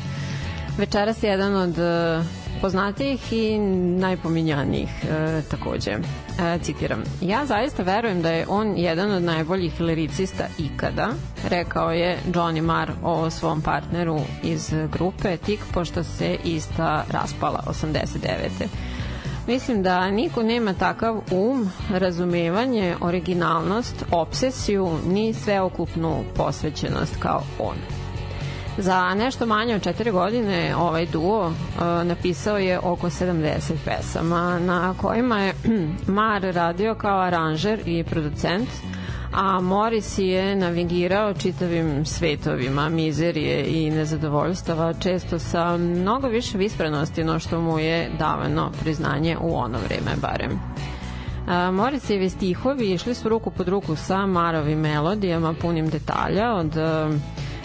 Večeras 0.78 1.22
je 1.22 1.30
jedan 1.30 1.54
od 1.56 1.78
uh, 1.78 2.26
poznatijih 2.60 3.32
i 3.32 3.58
najpominjanijih 3.98 4.88
e, 5.04 5.42
takođe. 5.50 5.90
E, 5.90 5.98
citiram. 6.58 7.02
Ja 7.20 7.46
zaista 7.46 7.82
verujem 7.82 8.22
da 8.22 8.30
je 8.30 8.46
on 8.48 8.76
jedan 8.76 9.12
od 9.12 9.22
najboljih 9.22 9.80
liricista 9.80 10.44
ikada, 10.58 11.08
rekao 11.48 11.90
je 11.92 12.18
Johnny 12.26 12.62
Marr 12.62 12.90
o 13.02 13.30
svom 13.30 13.60
partneru 13.62 14.20
iz 14.42 14.72
grupe 14.92 15.36
tik 15.36 15.60
pošto 15.74 16.04
se 16.04 16.36
ista 16.44 17.04
raspala 17.10 17.62
89. 17.66 18.48
Mislim 19.46 19.82
da 19.82 20.10
niko 20.10 20.42
nema 20.42 20.74
takav 20.74 21.20
um, 21.30 21.70
razumevanje, 21.90 22.96
originalnost, 23.00 24.04
obsesiju, 24.10 24.98
ni 25.06 25.34
sveokupnu 25.34 26.24
posvećenost 26.36 27.16
kao 27.18 27.42
on. 27.58 27.76
Za 28.78 29.14
nešto 29.14 29.46
manje 29.46 29.74
od 29.74 29.82
četiri 29.82 30.10
godine 30.10 30.76
ovaj 30.76 31.06
duo 31.06 31.46
uh, 31.46 31.54
napisao 32.04 32.58
je 32.58 32.78
oko 32.78 33.06
70 33.10 33.72
pesama 33.84 34.58
na 34.58 34.94
kojima 35.00 35.40
je 35.40 35.54
Mar 36.06 36.42
radio 36.42 36.94
kao 36.94 37.20
aranžer 37.20 37.80
i 37.86 38.04
producent, 38.04 38.68
a 39.34 39.60
Morris 39.60 40.18
je 40.18 40.56
navigirao 40.56 41.34
čitavim 41.34 42.06
svetovima 42.06 42.88
mizerije 42.88 43.64
i 43.66 43.90
nezadovoljstava, 43.90 44.92
često 44.92 45.38
sa 45.38 45.76
mnogo 45.76 46.28
više 46.28 46.58
visprenosti 46.58 47.24
no 47.24 47.38
što 47.38 47.60
mu 47.60 47.78
je 47.78 48.10
davano 48.18 48.70
priznanje 48.80 49.36
u 49.40 49.56
ono 49.56 49.78
vreme 49.78 50.10
barem. 50.20 50.60
Morisijevi 51.72 52.30
stihovi 52.30 52.92
išli 52.92 53.14
su 53.14 53.28
ruku 53.28 53.50
pod 53.50 53.68
ruku 53.68 53.96
sa 53.96 54.26
Marovim 54.26 54.78
melodijama 54.78 55.54
punim 55.60 55.88
detalja 55.88 56.54
od 56.54 56.72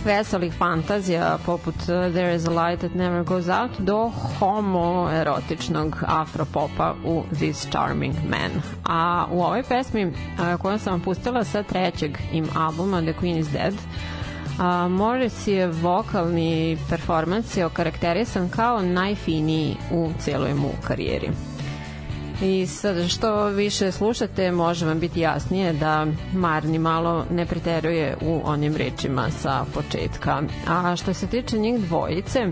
veselih 0.06 0.54
fantazija 0.54 1.38
poput 1.45 1.76
uh, 1.76 2.14
There 2.14 2.36
is 2.36 2.45
a 2.45 2.52
light 2.52 2.80
that 2.80 2.95
never 2.95 3.24
goes 3.24 3.47
out 3.47 3.72
do 3.80 4.12
homoerotičnog 4.39 5.95
afropopa 6.08 6.95
u 7.06 7.24
This 7.34 7.68
Charming 7.72 8.16
Man. 8.30 8.52
A 8.86 9.26
u 9.32 9.41
ovoj 9.41 9.64
pesmi 9.64 10.06
uh, 10.06 10.14
koju 10.62 10.80
sam 10.80 10.93
vam 10.93 11.02
pustila 11.02 11.43
sa 11.43 11.64
trećeg 11.64 12.18
im 12.32 12.50
albuma 12.56 13.02
The 13.02 13.14
Queen 13.14 13.39
is 13.39 13.47
Dead 13.47 13.74
a, 14.60 14.88
Morris 14.88 15.47
je 15.47 15.68
vokalni 15.68 16.78
performans 16.89 17.58
je 17.58 17.66
okarakterisan 17.66 18.50
kao 18.50 18.82
najfiniji 18.82 19.76
u 19.91 20.10
celoj 20.20 20.54
mu 20.54 20.70
karijeri. 20.88 21.30
I 22.42 22.68
sad 22.68 23.08
što 23.10 23.46
više 23.46 23.92
slušate, 23.92 24.52
može 24.52 24.86
vam 24.86 25.00
biti 25.00 25.20
jasnije 25.20 25.74
da 25.74 26.08
Mar 26.34 26.66
ni 26.66 26.80
malo 26.80 27.26
ne 27.32 27.46
preteruje 27.46 28.18
u 28.22 28.42
onim 28.46 28.76
rečima 28.76 29.32
sa 29.32 29.66
početka. 29.74 30.42
A 30.68 30.96
što 30.96 31.14
se 31.14 31.28
tiče 31.28 31.58
njih 31.58 31.80
dvojice, 31.82 32.48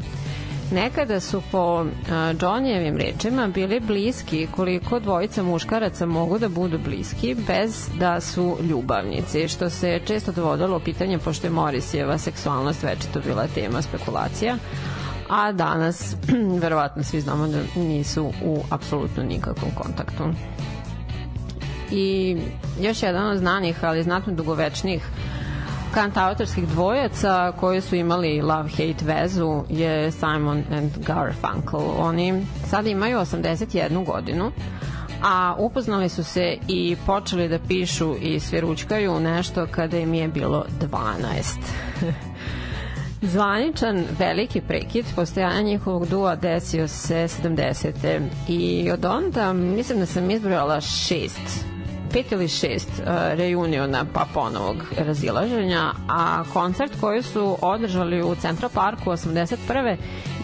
Nekada 0.72 1.20
su 1.20 1.42
po 1.52 1.82
uh, 1.82 1.88
Johnnyjevim 2.10 2.98
rečima 2.98 3.48
bili 3.48 3.80
bliski 3.80 4.48
koliko 4.56 5.00
dvojica 5.00 5.44
muškaraca 5.44 6.06
mogu 6.06 6.40
da 6.40 6.50
budu 6.50 6.78
bliski 6.78 7.36
bez 7.48 7.90
da 8.00 8.22
su 8.22 8.58
ljubavnici, 8.70 9.48
što 9.48 9.70
se 9.70 10.00
često 10.06 10.32
dovodilo 10.32 10.78
u 10.78 10.80
pitanje 10.80 11.18
pošto 11.18 11.48
je 11.48 11.52
Morisijeva 11.52 12.18
seksualnost 12.18 12.84
večito 12.84 13.20
bila 13.26 13.48
tema 13.48 13.82
spekulacija 13.82 14.58
a 15.30 15.52
danas 15.52 16.16
verovatno 16.62 17.04
svi 17.04 17.22
znamo 17.22 17.48
da 17.48 17.60
nisu 17.76 18.32
u 18.44 18.64
apsolutno 18.70 19.24
nikakvom 19.24 19.72
kontaktu. 19.76 20.24
I 21.92 22.38
još 22.82 23.04
jedan 23.04 23.30
od 23.30 23.38
znanih, 23.38 23.84
ali 23.84 24.04
znatno 24.04 24.34
dugovečnih 24.34 25.10
kantautorskih 25.94 26.68
dvojaca 26.68 27.52
koji 27.60 27.82
su 27.82 27.96
imali 27.96 28.42
love-hate 28.42 29.06
vezu 29.06 29.64
je 29.70 30.12
Simon 30.12 30.64
and 30.72 30.92
Garfunkel. 30.98 31.82
Oni 31.98 32.46
sad 32.70 32.88
imaju 32.88 33.18
81 33.18 34.06
godinu, 34.06 34.52
a 35.24 35.56
upoznali 35.58 36.10
su 36.10 36.24
se 36.24 36.58
i 36.68 36.98
počeli 37.06 37.50
da 37.50 37.60
pišu 37.68 38.16
i 38.22 38.40
sviručkaju 38.40 39.20
nešto 39.20 39.68
kada 39.72 39.98
im 39.98 40.14
je 40.14 40.28
bilo 40.28 40.66
12. 40.82 42.18
Zvaničan 43.22 44.04
veliki 44.20 44.62
prekid 44.62 45.06
postojanja 45.16 45.62
njihovog 45.62 46.08
dua 46.08 46.36
desio 46.36 46.88
se 46.88 47.28
70. 47.44 48.28
I 48.48 48.92
od 48.92 49.06
onda 49.06 49.54
mislim 49.54 50.00
da 50.00 50.06
sam 50.06 50.32
izbrojala 50.32 50.82
šest 50.82 51.66
pet 52.14 52.32
ili 52.32 52.48
šest 52.48 52.90
uh, 52.90 53.06
reuniona 53.34 54.06
pa 54.14 54.26
ponovog 54.34 54.76
razilaženja, 54.98 55.92
a 56.10 56.44
koncert 56.54 56.92
koji 57.02 57.24
su 57.24 57.58
održali 57.62 58.24
u 58.24 58.36
Central 58.36 58.70
Parku 58.74 59.10
81. 59.10 59.98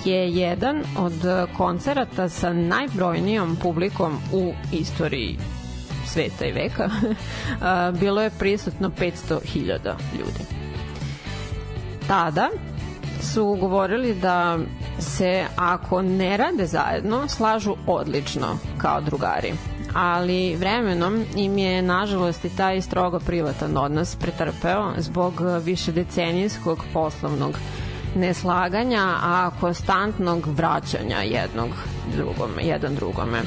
je 0.05 0.29
jedan 0.29 0.83
od 0.97 1.13
koncerata 1.57 2.29
sa 2.29 2.53
najbrojnijom 2.53 3.55
publikom 3.61 4.17
u 4.33 4.53
istoriji 4.71 5.37
sveta 6.05 6.45
i 6.45 6.51
veka. 6.51 6.85
uh, 6.85 7.99
bilo 7.99 8.21
je 8.21 8.29
prisutno 8.39 8.89
500.000 8.89 9.93
ljudi 10.19 10.62
tada 12.07 12.49
su 13.21 13.57
govorili 13.59 14.13
da 14.15 14.57
se 14.99 15.45
ako 15.55 16.01
ne 16.01 16.37
rade 16.37 16.65
zajedno 16.65 17.27
slažu 17.27 17.75
odlično 17.87 18.57
kao 18.77 19.01
drugari 19.01 19.53
ali 19.93 20.55
vremenom 20.55 21.25
im 21.35 21.57
je 21.57 21.81
nažalost 21.81 22.45
i 22.45 22.55
taj 22.57 22.81
strogo 22.81 23.19
privatan 23.19 23.77
odnos 23.77 24.15
pretrpeo 24.15 24.93
zbog 24.97 25.41
višedecenijskog 25.63 26.83
poslovnog 26.93 27.57
neslaganja, 28.15 29.03
a 29.23 29.51
konstantnog 29.59 30.47
vraćanja 30.47 31.17
jednog 31.17 31.69
drugome, 32.15 32.63
jedan 32.63 32.95
drugome. 32.95 33.41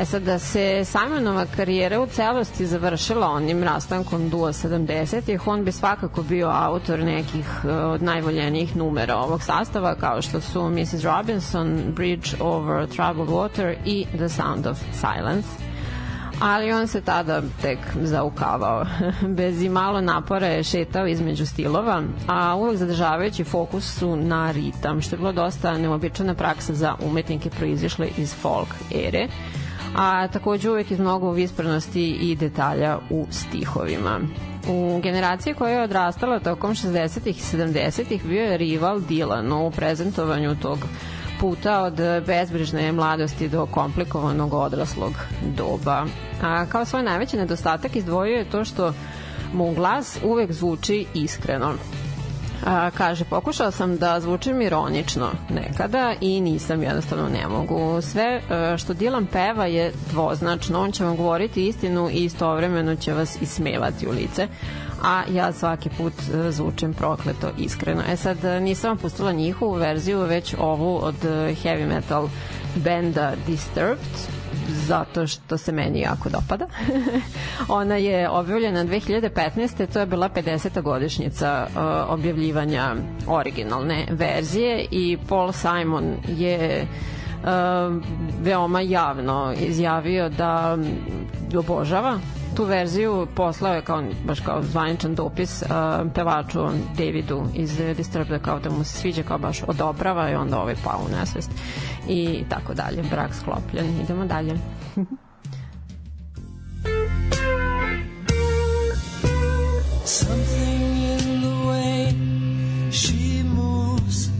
E 0.00 0.04
sad, 0.04 0.22
da 0.22 0.38
se 0.38 0.84
Simonova 0.84 1.46
karijera 1.56 2.00
u 2.00 2.06
celosti 2.06 2.66
završila 2.66 3.30
onim 3.30 3.62
rastankom 3.62 4.28
duo 4.30 4.48
70-ih, 4.48 5.46
on 5.46 5.64
bi 5.64 5.72
svakako 5.72 6.22
bio 6.22 6.48
autor 6.48 6.98
nekih 6.98 7.46
uh, 7.64 7.70
od 7.70 8.02
najvoljenijih 8.02 8.76
numera 8.76 9.16
ovog 9.16 9.42
sastava, 9.42 9.94
kao 9.94 10.22
što 10.22 10.40
su 10.40 10.70
Mrs. 10.70 11.04
Robinson, 11.04 11.82
Bridge 11.96 12.28
over 12.40 12.86
Troubled 12.86 13.28
Water 13.28 13.74
i 13.84 14.06
The 14.16 14.28
Sound 14.28 14.66
of 14.66 14.78
Silence. 14.92 15.48
ali 16.40 16.72
on 16.72 16.86
se 16.86 17.00
tada 17.00 17.42
tek 17.62 17.78
zaukavao. 18.02 18.86
Bez 19.38 19.62
i 19.62 19.68
malo 19.68 20.00
napora 20.00 20.46
je 20.46 20.64
šetao 20.64 21.06
između 21.06 21.46
stilova, 21.46 22.02
a 22.26 22.54
uvek 22.54 22.76
zadržavajući 22.76 23.44
fokus 23.44 23.98
su 23.98 24.16
na 24.16 24.50
ritam, 24.50 25.02
što 25.02 25.14
je 25.14 25.18
bilo 25.18 25.32
dosta 25.32 25.78
neobičana 25.78 26.34
praksa 26.34 26.74
za 26.74 26.94
umetnike 27.04 27.50
proizišle 27.50 28.08
iz 28.16 28.34
folk 28.34 28.68
ere 28.94 29.28
a 29.96 30.28
takođe 30.28 30.70
uvek 30.70 30.90
iz 30.90 31.00
mnogo 31.00 31.30
visprenosti 31.30 32.10
i 32.10 32.36
detalja 32.36 32.98
u 33.10 33.26
stihovima. 33.30 34.20
U 34.68 35.00
generaciji 35.02 35.54
koja 35.54 35.72
je 35.72 35.82
odrastala 35.82 36.40
tokom 36.40 36.70
60. 36.70 37.18
i 37.24 37.32
70. 37.32 38.22
bio 38.24 38.42
je 38.42 38.56
rival 38.58 38.98
Dylan 39.00 39.66
u 39.66 39.70
prezentovanju 39.70 40.56
tog 40.56 40.78
puta 41.40 41.82
od 41.82 41.94
bezbrižne 42.26 42.92
mladosti 42.92 43.48
do 43.48 43.66
komplikovanog 43.66 44.54
odraslog 44.54 45.12
doba. 45.56 46.06
A 46.42 46.66
kao 46.66 46.84
svoj 46.84 47.02
najveći 47.02 47.36
nedostatak 47.36 47.96
izdvojio 47.96 48.36
je 48.36 48.50
to 48.50 48.64
što 48.64 48.92
mu 49.52 49.74
glas 49.74 50.18
uvek 50.24 50.52
zvuči 50.52 51.06
iskreno. 51.14 51.72
A, 52.66 52.90
kaže, 52.90 53.24
pokušao 53.24 53.70
sam 53.70 53.96
da 53.96 54.20
zvučim 54.20 54.62
ironično 54.62 55.30
nekada 55.50 56.14
i 56.20 56.40
nisam, 56.40 56.82
jednostavno 56.82 57.28
ne 57.28 57.48
mogu. 57.48 58.02
Sve 58.02 58.40
a, 58.50 58.76
što 58.76 58.94
Dylan 58.94 59.26
peva 59.32 59.66
je 59.66 59.92
dvoznačno, 60.10 60.80
on 60.80 60.92
će 60.92 61.04
vam 61.04 61.16
govoriti 61.16 61.68
istinu 61.68 62.10
i 62.10 62.24
istovremeno 62.24 62.96
će 62.96 63.12
vas 63.12 63.42
ismevati 63.42 64.08
u 64.08 64.10
lice 64.10 64.48
a 65.02 65.22
ja 65.32 65.52
svaki 65.52 65.90
put 65.90 66.12
e, 66.12 66.52
zvučem 66.52 66.94
prokleto 66.94 67.50
iskreno. 67.58 68.02
E 68.08 68.16
sad, 68.16 68.44
e, 68.44 68.60
nisam 68.60 68.90
vam 68.90 68.98
pustila 68.98 69.32
njihovu 69.32 69.74
verziju, 69.74 70.20
već 70.20 70.54
ovu 70.58 71.00
od 71.02 71.24
e, 71.24 71.54
heavy 71.62 71.86
metal 71.88 72.28
benda 72.74 73.32
Disturbed, 73.46 74.37
zato 74.68 75.26
što 75.26 75.58
se 75.58 75.72
meni 75.72 76.00
jako 76.00 76.28
dopada. 76.28 76.66
Ona 77.70 77.96
je 77.96 78.28
objavljena 78.30 78.84
2015. 78.84 79.86
To 79.86 80.00
je 80.00 80.06
bila 80.06 80.28
50. 80.28 80.82
godišnjica 80.82 81.66
uh, 81.66 81.80
objavljivanja 82.08 82.94
originalne 83.26 84.06
verzije 84.10 84.86
i 84.90 85.18
Paul 85.28 85.52
Simon 85.52 86.04
je 86.28 86.86
uh, 87.42 87.48
veoma 88.42 88.80
javno 88.80 89.54
izjavio 89.60 90.28
da 90.28 90.78
obožava 91.56 92.18
tu 92.58 92.64
verziju 92.64 93.26
poslao 93.34 93.74
je 93.74 93.82
kao, 93.82 94.02
baš 94.24 94.40
kao 94.40 94.62
zvaničan 94.62 95.14
dopis 95.14 95.62
uh, 95.62 95.68
pevaču 96.14 96.58
Davidu 96.96 97.44
iz 97.54 97.76
Disturbed 97.96 98.42
kao 98.42 98.60
da 98.60 98.70
mu 98.70 98.84
se 98.84 98.98
sviđa 98.98 99.22
kao 99.22 99.38
baš 99.38 99.62
odobrava 99.66 100.30
i 100.30 100.34
onda 100.34 100.60
ovaj 100.60 100.74
pao 100.84 101.00
u 101.06 101.16
nesvest 101.18 101.50
i 102.08 102.44
tako 102.48 102.74
dalje, 102.74 103.02
brak 103.10 103.34
sklopljen. 103.34 104.00
Idemo 104.04 104.24
dalje. 104.24 104.58
Something 110.04 110.96
in 110.96 111.40
the 111.40 111.56
way 111.68 112.12
she 112.90 113.42
moves 113.44 114.30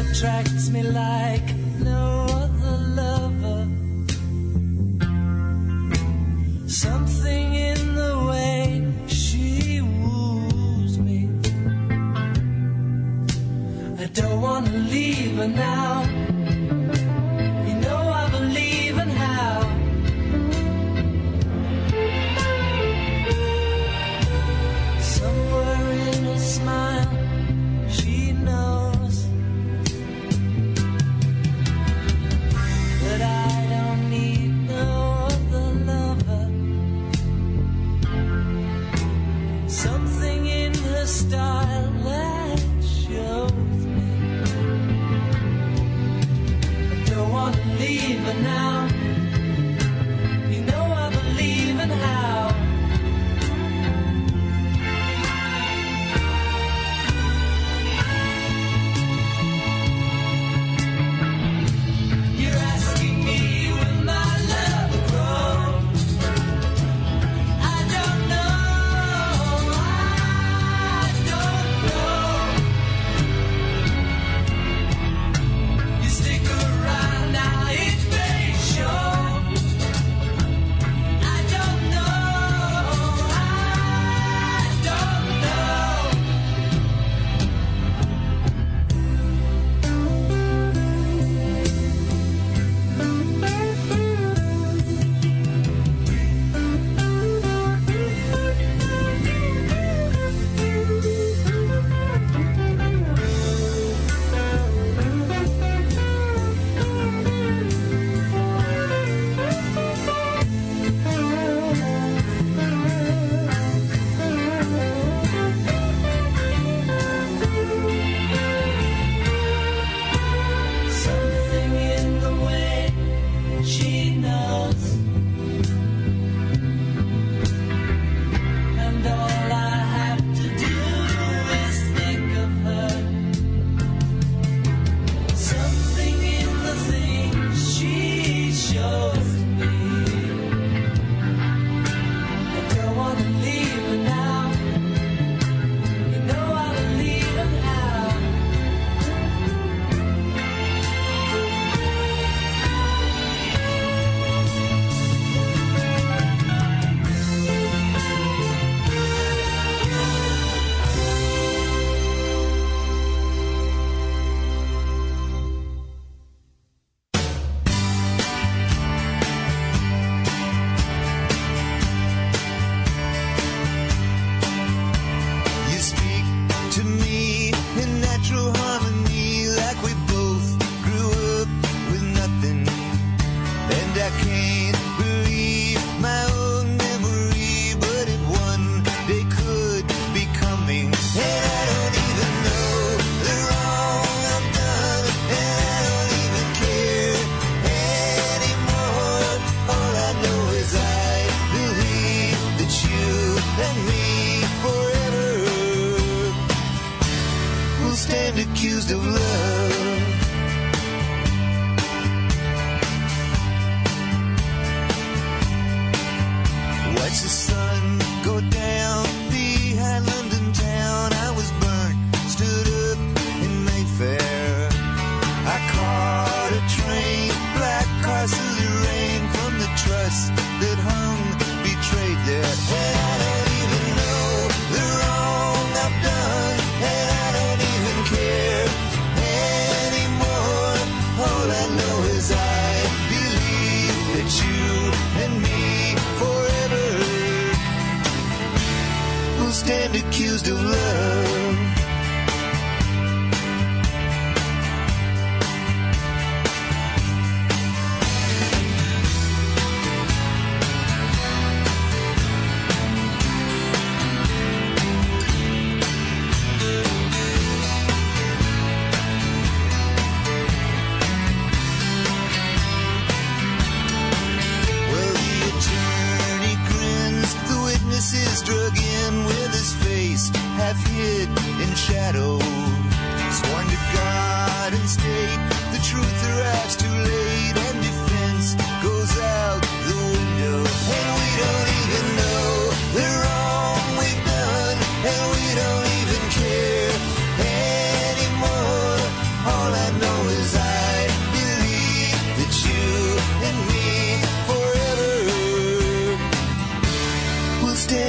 attracts 0.00 0.70
me 0.70 0.82
like 0.82 1.63
Something 6.74 7.33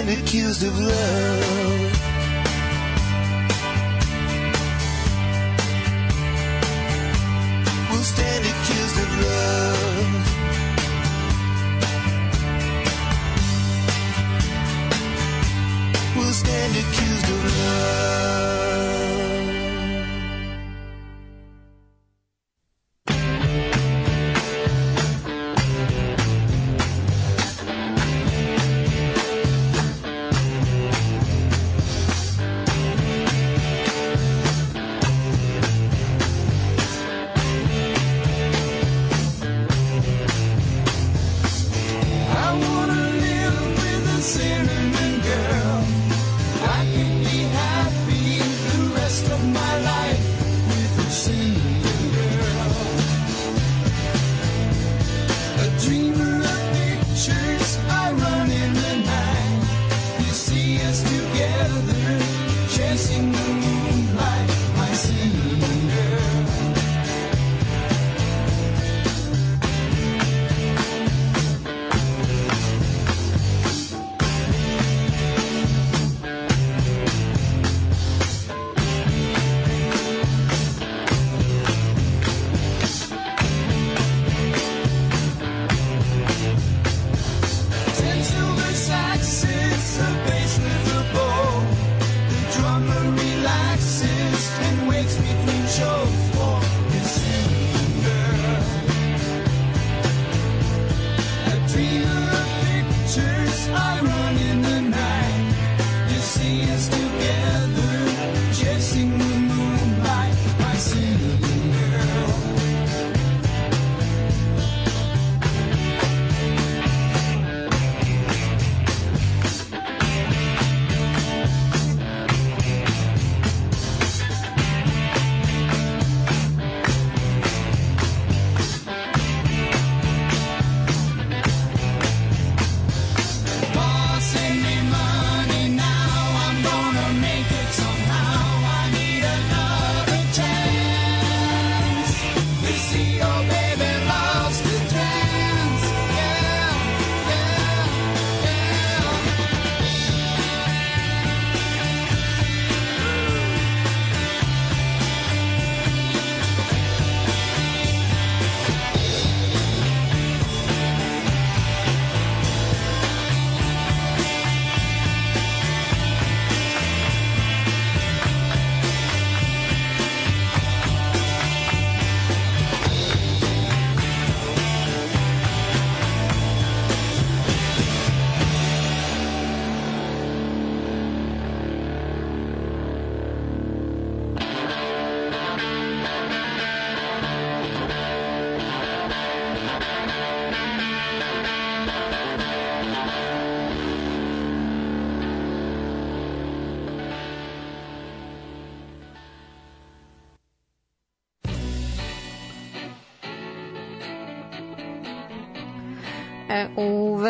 stand 0.05 0.19
accused 0.19 0.63
of 0.63 0.77
love. 0.77 1.94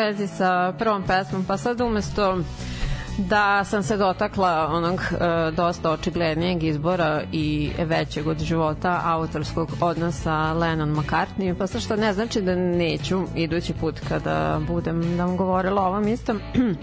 Vezi 0.06 0.26
sa 0.26 0.72
prvom 0.78 1.02
pesmom, 1.02 1.44
pa 1.44 1.56
sad 1.56 1.80
umesto 1.80 2.38
da 3.18 3.64
sam 3.64 3.82
se 3.82 3.96
dotakla 3.96 4.68
onog 4.72 5.00
e, 5.00 5.50
dosta 5.50 5.90
očiglednijeg 5.90 6.62
izbora 6.62 7.22
i 7.32 7.70
većeg 7.78 8.26
od 8.26 8.38
života 8.42 9.00
autorskog 9.04 9.68
odnosa 9.80 10.52
Lennon 10.52 10.96
McCartney, 10.96 11.54
pa 11.58 11.66
sad 11.66 11.82
što 11.82 11.96
ne 11.96 12.12
znači 12.12 12.42
da 12.42 12.54
neću 12.54 13.22
idući 13.36 13.72
put 13.72 14.00
kada 14.08 14.60
budem 14.68 15.16
da 15.16 15.24
vam 15.24 15.36
govorila 15.36 15.82
o 15.82 15.88
ovom 15.88 16.08
istom. 16.08 16.40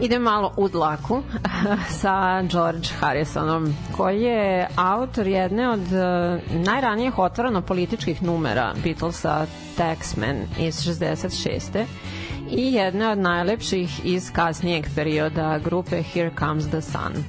Idem 0.00 0.22
malo 0.22 0.52
u 0.56 0.68
dlaku 0.68 1.22
sa 2.00 2.42
George 2.42 2.88
Harrisonom, 3.00 3.74
koji 3.96 4.22
je 4.22 4.68
autor 4.76 5.26
jedne 5.26 5.68
od 5.68 5.92
e, 5.92 6.40
najranijih 6.52 7.18
otvoreno 7.18 7.62
političkih 7.62 8.22
numera 8.22 8.74
Beatlesa 8.84 9.46
Taxman 9.78 10.44
iz 10.58 10.74
66 10.74 11.84
i 12.50 12.72
jedne 12.72 13.08
od 13.08 13.18
najlepših 13.18 14.00
iz 14.04 14.32
kasnijeg 14.32 14.86
perioda 14.94 15.58
grupe 15.58 16.02
Here 16.02 16.30
Comes 16.38 16.66
the 16.68 16.80
Sun. 16.80 17.24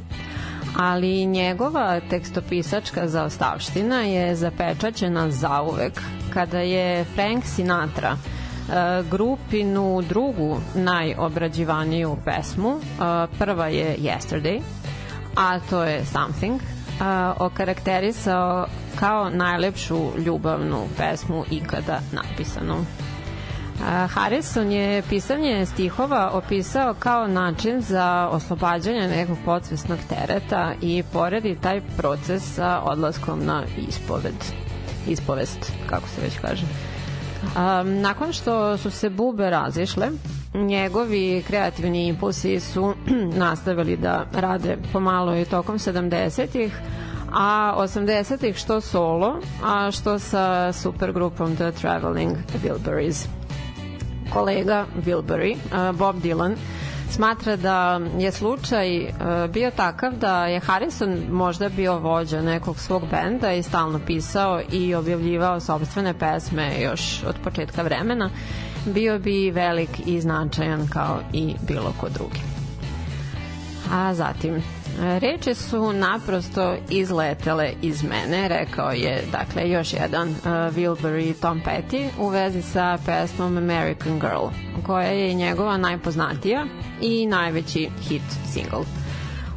Ali 0.77 1.25
njegova 1.25 1.99
tekstopisačka 2.09 3.07
zaostavština 3.07 4.01
je 4.01 4.35
zapečaćena 4.35 5.31
zauvek 5.31 6.01
kada 6.33 6.59
je 6.59 7.05
Frank 7.05 7.45
Sinatra 7.45 8.11
e, 8.11 8.17
grupinu 9.11 10.01
drugu 10.01 10.57
najobrađivaniju 10.75 12.17
pesmu, 12.25 12.69
e, 12.71 12.81
prva 13.39 13.67
je 13.67 13.97
Yesterday, 13.97 14.61
a 15.35 15.59
to 15.69 15.83
je 15.83 16.05
Something, 16.05 16.61
e, 16.61 16.65
okarakterisao 17.39 18.67
kao 18.95 19.29
najlepšu 19.29 20.11
ljubavnu 20.25 20.87
pesmu 20.97 21.43
ikada 21.51 21.99
napisanu. 22.11 22.75
Harrison 24.09 24.71
je 24.71 25.01
pisanje 25.09 25.65
stihova 25.65 26.31
opisao 26.33 26.93
kao 26.93 27.27
način 27.27 27.81
za 27.81 28.29
oslobađanje 28.31 29.07
nekog 29.07 29.37
podsvesnog 29.45 29.99
tereta 30.09 30.73
i 30.81 31.03
poredi 31.13 31.57
taj 31.61 31.81
proces 31.97 32.55
sa 32.55 32.81
odlaskom 32.83 33.45
na 33.45 33.63
ispoved. 33.87 34.35
Ispovest, 35.07 35.71
kako 35.89 36.07
se 36.07 36.21
već 36.21 36.39
kaže. 36.39 36.65
Um, 37.43 38.01
nakon 38.01 38.33
što 38.33 38.77
su 38.77 38.91
se 38.91 39.09
bube 39.09 39.49
razišle, 39.49 40.09
njegovi 40.53 41.43
kreativni 41.47 42.07
impulsi 42.07 42.59
su 42.59 42.93
nastavili 43.45 43.97
da 43.97 44.25
rade 44.33 44.77
pomalo 44.93 45.35
i 45.35 45.45
tokom 45.45 45.77
70-ih, 45.77 46.73
a 47.33 47.75
80-ih 47.77 48.57
što 48.57 48.81
solo, 48.81 49.39
a 49.63 49.91
što 49.91 50.19
sa 50.19 50.73
supergrupom 50.73 51.55
The 51.55 51.71
Traveling 51.71 52.37
Wilburys 52.63 53.40
kolega 54.33 54.85
Wilbury, 55.05 55.55
uh, 55.55 55.97
Bob 55.97 56.15
Dylan, 56.15 56.55
smatra 57.09 57.55
da 57.55 58.01
je 58.17 58.31
slučaj 58.31 59.03
uh, 59.03 59.11
bio 59.53 59.71
takav 59.71 60.13
da 60.13 60.45
je 60.45 60.59
Harrison 60.59 61.23
možda 61.31 61.69
bio 61.69 61.99
vođa 61.99 62.41
nekog 62.41 62.79
svog 62.79 63.03
benda 63.11 63.53
i 63.53 63.63
stalno 63.63 63.99
pisao 64.07 64.61
i 64.71 64.95
objavljivao 64.95 65.59
sobstvene 65.59 66.13
pesme 66.13 66.81
još 66.81 67.23
od 67.27 67.35
početka 67.43 67.81
vremena, 67.81 68.29
bio 68.85 69.19
bi 69.19 69.51
velik 69.51 69.89
i 70.05 70.21
značajan 70.21 70.87
kao 70.87 71.19
i 71.33 71.55
bilo 71.67 71.93
ko 71.99 72.09
drugi. 72.09 72.50
A 73.91 74.13
zatim, 74.13 74.63
Reči 74.99 75.53
su 75.55 75.93
naprosto 75.93 76.75
izletele 76.89 77.71
iz 77.81 78.03
mene, 78.03 78.47
rekao 78.47 78.91
je, 78.91 79.23
dakle, 79.31 79.69
još 79.69 79.93
jedan 79.93 80.29
uh, 80.29 80.35
Wilbury 80.45 81.33
Tom 81.41 81.61
Petty 81.65 82.09
u 82.19 82.27
vezi 82.27 82.61
sa 82.61 82.97
pesmom 83.05 83.57
American 83.57 84.19
Girl, 84.19 84.47
koja 84.85 85.07
je 85.07 85.33
njegova 85.33 85.77
najpoznatija 85.77 86.65
i 87.01 87.25
najveći 87.25 87.89
hit 88.01 88.21
single. 88.53 88.83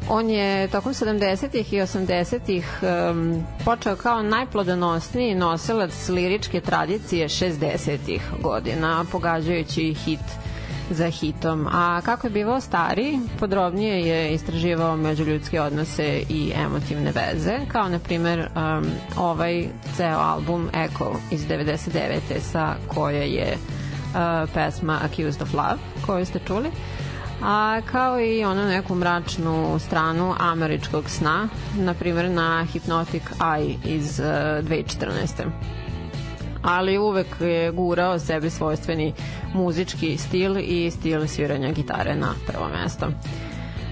On 0.09 0.29
je 0.29 0.67
tokom 0.67 0.93
70. 0.93 1.75
i 1.75 1.81
80. 1.81 2.63
Um, 3.11 3.43
počeo 3.65 3.95
kao 3.95 4.23
najplodonosniji 4.23 5.35
nosilac 5.35 6.09
liričke 6.09 6.61
tradicije 6.61 7.27
60. 7.27 8.19
godina, 8.41 9.05
pogađajući 9.11 9.93
hit 9.93 10.44
za 10.89 11.09
hitom. 11.09 11.67
A 11.71 12.01
kako 12.01 12.27
je 12.27 12.31
bivao 12.31 12.61
stari, 12.61 13.19
podrobnije 13.39 14.07
je 14.07 14.33
istraživao 14.33 14.97
međuljudske 14.97 15.61
odnose 15.61 16.23
i 16.29 16.51
emotivne 16.55 17.11
veze, 17.11 17.59
kao 17.67 17.89
na 17.89 17.99
primer 17.99 18.39
um, 18.39 18.85
ovaj 19.17 19.67
ceo 19.95 20.19
album 20.19 20.69
Echo 20.73 21.15
iz 21.31 21.47
99. 21.47 22.39
sa 22.39 22.75
koje 22.87 23.33
je 23.33 23.57
uh, 23.57 24.49
pesma 24.53 24.99
Accused 25.03 25.41
of 25.41 25.53
Love, 25.53 25.77
koju 26.05 26.25
ste 26.25 26.39
čuli 26.47 26.71
a 27.41 27.81
kao 27.91 28.21
i 28.21 28.45
ono 28.45 28.65
neku 28.65 28.95
mračnu 28.95 29.79
stranu 29.79 30.35
američkog 30.39 31.09
sna, 31.09 31.47
na 31.77 31.93
primjer 31.93 32.29
na 32.31 32.67
Hypnotic 32.73 33.21
Eye 33.39 33.75
iz 33.85 34.19
uh, 34.19 34.25
2014 34.25 35.25
ali 36.65 36.97
uvek 36.97 37.27
je 37.39 37.71
gurao 37.71 38.19
sebi 38.19 38.49
svojstveni 38.49 39.13
muzički 39.53 40.17
stil 40.17 40.57
i 40.57 40.91
stil 40.91 41.27
sviranja 41.27 41.71
gitare 41.71 42.15
na 42.15 42.33
prvo 42.47 42.67
mesto. 42.69 43.07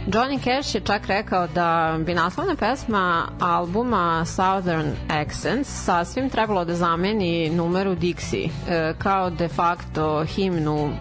Johnny 0.05 0.37
Cash 0.37 0.75
je 0.75 0.81
čak 0.81 1.07
rekao 1.07 1.47
da 1.47 1.97
bi 1.99 2.13
naslovna 2.13 2.55
pesma 2.55 3.27
albuma 3.39 4.25
Southern 4.25 4.91
Accents 5.09 5.69
sasvim 5.85 6.29
trebalo 6.29 6.65
da 6.65 6.75
zameni 6.75 7.49
numeru 7.49 7.95
Dixie 7.95 8.49
e, 8.69 8.93
kao 8.97 9.29
de 9.29 9.47
facto 9.47 10.25
himnu 10.25 10.89
e, 10.89 10.93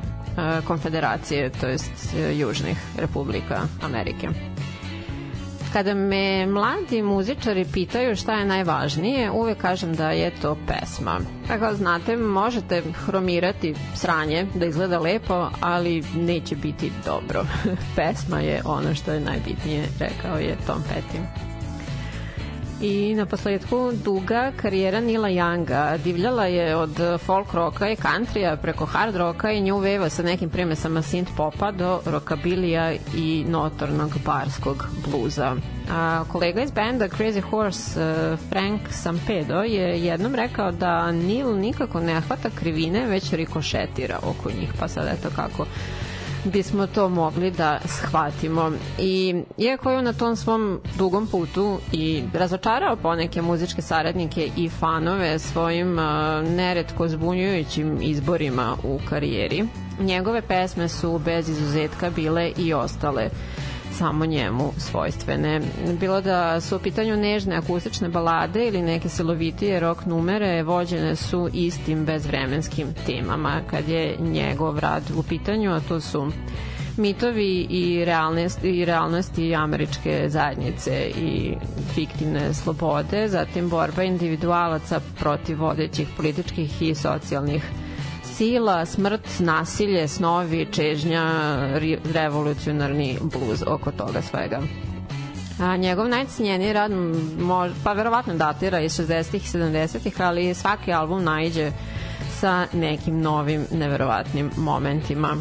konfederacije, 0.67 1.51
to 1.51 1.67
jest 1.67 2.15
e, 2.17 2.37
južnih 2.37 2.79
republika 2.99 3.61
Amerike. 3.83 4.29
Kada 5.73 5.95
me 5.95 6.47
mladi 6.47 7.03
muzičari 7.03 7.67
pitaju 7.73 8.17
šta 8.17 8.35
je 8.35 8.45
najvažnije, 8.45 9.31
uvek 9.31 9.59
kažem 9.59 9.95
da 9.95 10.11
je 10.11 10.31
to 10.43 10.57
pesma. 10.67 11.21
Kako 11.49 11.75
znate, 11.75 12.17
možete 12.17 12.83
hromirati 13.07 13.75
sranje 13.95 14.47
da 14.55 14.67
izgleda 14.67 14.99
lepo, 14.99 15.51
ali 15.61 16.05
neće 16.17 16.57
biti 16.57 16.93
dobro. 17.05 17.45
pesma 17.97 18.41
je 18.41 18.63
ono 18.65 18.95
što 18.95 19.13
je 19.13 19.21
najbitnije, 19.21 19.85
rekao 19.99 20.39
je 20.39 20.57
Tom 20.67 20.79
Petty. 20.79 21.52
I 22.83 23.15
na 23.15 23.27
posledku 23.27 23.93
duga 24.05 24.53
karijera 24.57 25.01
Nila 25.01 25.29
Younga 25.29 25.99
divljala 25.99 26.47
je 26.47 26.77
od 26.77 27.01
folk 27.19 27.53
roka 27.53 27.89
i 27.89 27.97
countrya 27.97 28.57
preko 28.57 28.87
hard 28.87 29.17
roka 29.17 29.51
i 29.51 29.61
new 29.61 29.77
wave 29.77 30.09
sa 30.09 30.23
nekim 30.23 30.51
primesama 30.51 31.03
synth 31.03 31.37
popa 31.37 31.71
do 31.73 32.01
rockabilija 32.07 32.93
i 33.17 33.45
notornog 33.49 34.11
barskog 34.25 34.87
bluza. 35.07 35.57
A 35.91 36.25
kolega 36.33 36.63
iz 36.63 36.71
benda 36.71 37.09
Crazy 37.09 37.41
Horse 37.41 38.01
uh, 38.01 38.39
Frank 38.49 38.81
Sampedo 38.91 39.63
je 39.63 40.05
jednom 40.05 40.35
rekao 40.35 40.73
da 40.73 41.13
Nil 41.13 41.57
nikako 41.57 42.01
ne 42.01 42.21
hvata 42.21 42.51
krivine, 42.51 43.07
već 43.07 43.33
rikošetira 43.33 44.19
oko 44.23 44.51
njih, 44.61 44.73
pa 44.81 44.89
sad 44.89 45.19
eto 45.19 45.29
kako 45.37 45.67
bismo 46.45 46.87
to 46.87 47.09
mogli 47.09 47.51
da 47.51 47.81
shvatimo. 47.85 48.73
I 48.99 49.43
iako 49.59 49.91
je 49.91 49.99
on 49.99 50.05
na 50.05 50.13
tom 50.13 50.37
svom 50.37 50.81
dugom 50.99 51.27
putu 51.27 51.79
i 51.93 52.23
razočarao 52.35 52.97
poneke 52.97 53.43
muzičke 53.43 53.83
saradnike 53.83 54.51
i 54.57 54.69
fanove 54.69 55.39
svojim 55.39 55.99
uh, 55.99 56.05
neretko 56.49 57.09
zbunjujućim 57.09 57.99
izborima 58.03 58.77
u 58.85 59.01
karijeri, 59.09 59.65
njegove 60.01 60.43
pesme 60.43 60.89
su 60.89 61.19
bez 61.19 61.49
izuzetka 61.49 62.11
bile 62.11 62.53
i 62.59 62.75
ostale 62.75 63.31
samo 64.03 64.27
njemu 64.27 64.73
svojstvene. 64.79 65.61
Bilo 66.01 66.21
da 66.21 66.61
su 66.61 66.77
u 66.77 66.79
pitanju 66.79 67.17
nežne 67.17 67.57
akustične 67.57 68.09
balade 68.09 68.67
ili 68.67 68.83
neke 68.83 69.09
silovitije 69.09 69.81
rock 69.81 70.07
numere, 70.07 70.63
vođene 70.63 71.17
su 71.17 71.49
istim 71.53 72.05
bezvremenskim 72.05 72.89
temama 73.07 73.61
kad 73.71 73.89
je 73.89 74.17
njegov 74.21 74.79
rad 74.79 75.03
u 75.17 75.23
pitanju, 75.23 75.71
a 75.73 75.81
to 75.81 76.01
su 76.01 76.33
mitovi 76.97 77.67
i 77.71 78.05
realnosti, 78.05 78.71
i 78.71 78.85
realnosti 78.85 79.55
američke 79.55 80.25
zajednice 80.29 81.11
i 81.21 81.55
fiktivne 81.95 82.55
slobode, 82.55 83.29
zatim 83.29 83.69
borba 83.69 84.03
individualaca 84.03 85.01
protiv 85.19 85.61
vodećih 85.61 86.09
političkih 86.17 86.83
i 86.83 86.95
socijalnih 86.95 87.63
sila, 88.33 88.87
smrt, 88.87 89.29
nasilje, 89.39 90.09
snovi, 90.09 90.67
čežnja, 90.73 91.25
revolucionarni 92.15 93.19
bluz 93.23 93.63
oko 93.67 93.91
toga 93.91 94.23
svega. 94.23 94.61
A, 95.61 95.77
njegov 95.77 96.09
najcenjeniji 96.09 96.73
rad 96.73 96.93
mož, 97.39 97.73
pa 97.85 97.93
verovatno 97.93 98.35
datira 98.35 98.81
iz 98.81 98.99
60-ih 98.99 99.45
i 99.45 99.59
70-ih, 99.59 100.21
ali 100.21 100.55
svaki 100.55 100.93
album 100.93 101.25
najđe 101.25 101.73
sa 102.41 102.67
nekim 102.73 103.21
novim 103.21 103.67
neverovatnim 103.71 104.51
momentima. 104.57 105.37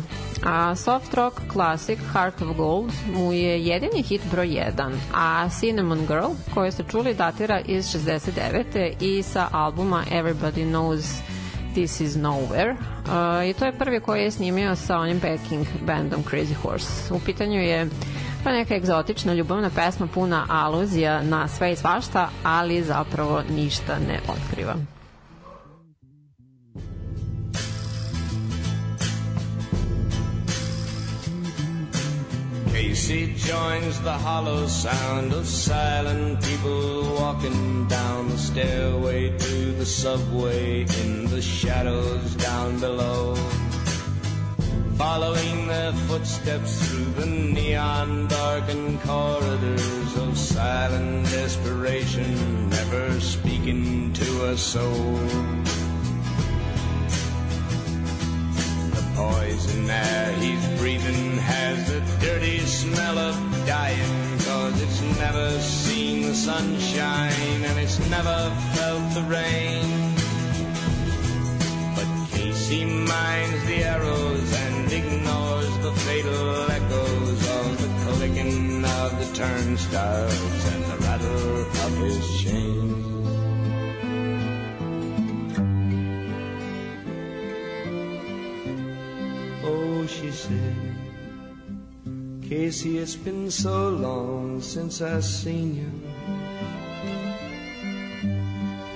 A 0.46 0.76
soft 0.76 1.14
rock 1.14 1.42
klasik 1.54 2.00
Heart 2.14 2.42
of 2.42 2.58
Gold 2.58 2.92
mu 3.16 3.34
je 3.34 3.66
jedini 3.66 4.02
hit 4.02 4.22
broj 4.32 4.48
1, 4.48 4.94
a 5.14 5.50
Cinnamon 5.60 6.06
Girl, 6.08 6.32
koju 6.54 6.72
ste 6.72 6.84
čuli, 6.92 7.14
datira 7.14 7.60
iz 7.60 7.86
69. 7.86 8.94
i 9.00 9.24
sa 9.24 9.48
albuma 9.52 10.04
Everybody 10.12 10.72
Knows 10.72 11.31
This 11.74 12.02
is 12.02 12.18
Nowhere. 12.18 12.72
Uh, 12.72 13.50
I 13.50 13.54
to 13.54 13.66
je 13.66 13.72
prvi 13.72 14.00
koji 14.00 14.24
je 14.24 14.32
snimio 14.32 14.76
sa 14.76 14.98
onim 14.98 15.20
backing 15.20 15.68
bandom 15.86 16.24
Crazy 16.24 16.54
Horse. 16.54 17.14
U 17.14 17.20
pitanju 17.20 17.60
je 17.62 17.90
pa 18.44 18.52
neka 18.52 18.76
egzotična 18.76 19.34
ljubavna 19.34 19.70
pesma 19.70 20.08
puna 20.08 20.46
aluzija 20.50 21.22
na 21.22 21.48
sve 21.48 21.72
i 21.72 21.76
svašta, 21.76 22.30
ali 22.44 22.84
zapravo 22.84 23.42
ništa 23.56 24.00
ne 24.08 24.20
otkriva. 24.28 24.76
Casey 32.82 33.36
joins 33.36 34.02
the 34.02 34.12
hollow 34.12 34.66
sound 34.66 35.34
of 35.34 35.46
silent 35.46 36.44
people 36.44 37.14
walking 37.14 37.88
down 37.88 38.28
the 38.30 38.38
stairway 38.40 39.30
to 39.38 39.72
the 39.74 39.86
subway 39.86 40.82
in 41.04 41.28
the 41.28 41.44
shadows 41.44 42.34
down 42.38 42.80
below. 42.80 43.36
Following 44.96 45.68
their 45.68 45.94
footsteps 46.10 46.72
through 46.90 47.06
the 47.22 47.28
neon 47.28 48.28
darkened 48.28 49.00
corridors 49.02 50.18
of 50.18 50.36
silent 50.36 51.26
desperation, 51.28 52.68
never 52.70 53.20
speaking 53.20 54.12
to 54.14 54.46
a 54.50 54.58
soul. 54.58 55.20
Poison 59.16 59.90
air. 59.90 60.34
He's 60.40 60.66
breathing 60.80 61.38
has 61.38 61.78
the 61.92 62.00
dirty 62.26 62.60
smell 62.60 63.18
of 63.18 63.36
dying 63.66 64.40
Cause 64.40 64.82
it's 64.82 65.02
never 65.20 65.60
seen 65.60 66.24
the 66.24 66.34
sunshine 66.34 67.64
and 67.64 67.80
it's 67.80 68.00
never 68.10 68.40
felt 68.74 69.14
the 69.14 69.24
rain. 69.24 70.16
But 71.96 72.10
Casey 72.32 72.86
minds 72.86 73.66
the 73.66 73.84
arrows 73.84 74.54
and 74.54 74.92
ignores 74.92 75.78
the 75.80 75.94
fatal 76.06 76.72
echoes 76.72 77.40
Of 77.60 77.82
the 77.82 77.90
clicking 78.04 78.84
of 78.84 79.10
the 79.20 79.30
turnstiles 79.34 80.66
and 80.74 80.84
the 80.86 80.98
rattle 81.06 81.62
of 81.86 81.98
his 81.98 82.42
chains 82.42 83.01
Oh, 90.02 90.08
she 90.08 90.32
said, 90.32 90.76
Casey, 92.42 92.98
it's 92.98 93.16
been 93.16 93.52
so 93.52 93.90
long 93.90 94.60
since 94.60 95.00
I 95.00 95.20
seen 95.20 95.76
you. 95.76 95.92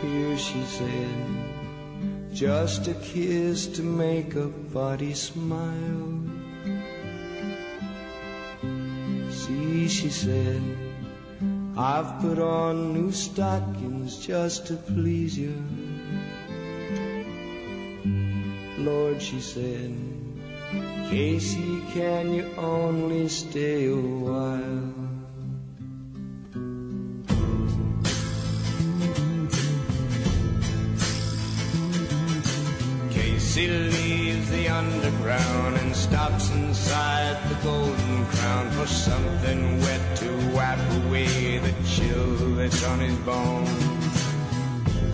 Here, 0.01 0.35
she 0.35 0.63
said, 0.63 2.33
just 2.33 2.87
a 2.87 2.95
kiss 2.95 3.67
to 3.77 3.83
make 3.83 4.33
a 4.33 4.47
body 4.47 5.13
smile. 5.13 6.23
See, 9.29 9.87
she 9.87 10.09
said, 10.09 10.63
I've 11.77 12.19
put 12.19 12.39
on 12.39 12.93
new 12.93 13.11
stockings 13.11 14.17
just 14.25 14.65
to 14.67 14.75
please 14.75 15.37
you. 15.37 15.53
Lord, 18.79 19.21
she 19.21 19.39
said, 19.39 20.14
Casey, 21.09 21.81
can 21.93 22.33
you 22.33 22.51
only 22.57 23.29
stay 23.29 23.85
a 23.85 23.95
while? 23.95 24.93
Casey 33.11 33.67
leaves 33.67 34.49
the 34.49 34.67
underground 34.67 35.77
and 35.77 35.95
stops 35.95 36.49
inside 36.51 37.37
the 37.49 37.55
Golden 37.63 38.25
Crown 38.25 38.71
for 38.71 38.87
something 38.87 39.79
wet 39.81 40.17
to 40.17 40.29
wipe 40.55 41.05
away 41.05 41.59
the 41.59 41.73
chill 41.87 42.55
that's 42.55 42.83
on 42.83 42.99
his 42.99 43.15
bones. 43.19 44.15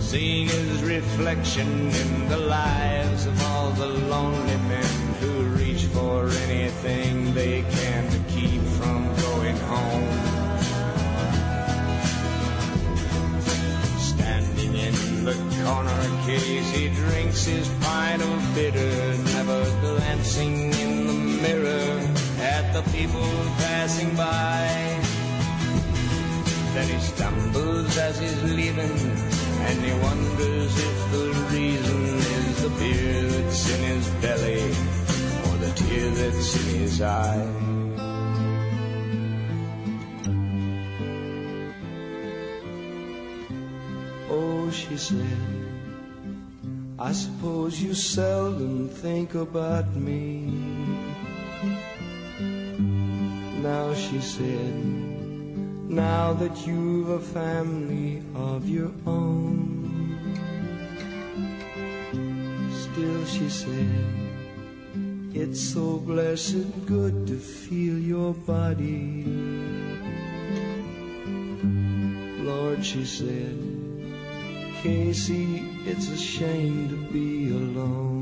Seeing 0.00 0.48
his 0.48 0.82
reflection 0.82 1.90
in 1.90 2.28
the 2.28 2.38
lives 2.38 3.26
of 3.26 3.42
all 3.42 3.70
the 3.72 3.86
lonely 3.86 4.56
men 4.68 5.14
who 5.20 5.51
for 6.12 6.28
anything 6.50 7.32
they 7.32 7.62
can 7.62 8.02
to 8.10 8.18
keep 8.34 8.60
from 8.78 9.00
going 9.26 9.56
home. 9.72 10.10
Standing 14.12 14.74
in 14.88 14.96
the 15.28 15.36
corner 15.64 16.02
case, 16.26 16.68
he 16.76 16.88
drinks 17.02 17.44
his 17.44 17.66
pint 17.80 18.20
of 18.20 18.54
bitter, 18.54 18.94
never 19.36 19.60
glancing 19.80 20.56
in 20.84 21.06
the 21.06 21.18
mirror 21.44 21.88
at 22.54 22.64
the 22.76 22.82
people 22.96 23.30
passing 23.64 24.14
by. 24.14 24.66
Then 26.74 26.88
he 26.94 26.98
stumbles 27.00 27.96
as 27.96 28.18
he's 28.18 28.42
leaving, 28.42 28.98
and 29.68 29.76
he 29.86 29.92
wonders 30.06 30.72
if 30.88 30.98
the 31.14 31.26
reason 31.54 32.00
is 32.36 32.62
the 32.64 32.70
beer 32.80 33.22
that's 33.34 33.68
in 33.74 33.80
his 33.92 34.08
belly 34.22 34.41
tear 35.92 36.10
that's 36.10 36.56
in 36.56 36.80
his 36.80 37.02
eye. 37.02 37.48
Oh, 44.30 44.70
she 44.70 44.96
said, 44.96 45.38
I 46.98 47.12
suppose 47.12 47.82
you 47.82 47.94
seldom 47.94 48.88
think 48.88 49.34
about 49.34 49.94
me. 49.94 50.46
Now 53.62 53.94
she 53.94 54.20
said, 54.20 54.74
now 55.88 56.32
that 56.34 56.66
you've 56.66 57.10
a 57.10 57.20
family 57.20 58.22
of 58.34 58.68
your 58.68 58.92
own. 59.06 59.60
Still, 62.72 63.24
she 63.26 63.48
said, 63.48 64.21
it's 65.34 65.60
so 65.60 65.98
blessed 65.98 66.86
good 66.86 67.26
to 67.26 67.36
feel 67.38 67.98
your 67.98 68.34
body. 68.34 69.24
Lord, 72.44 72.84
she 72.84 73.04
said, 73.04 73.56
Casey, 74.82 75.64
it's 75.86 76.08
a 76.10 76.18
shame 76.18 76.88
to 76.90 76.96
be 77.12 77.50
alone. 77.50 78.21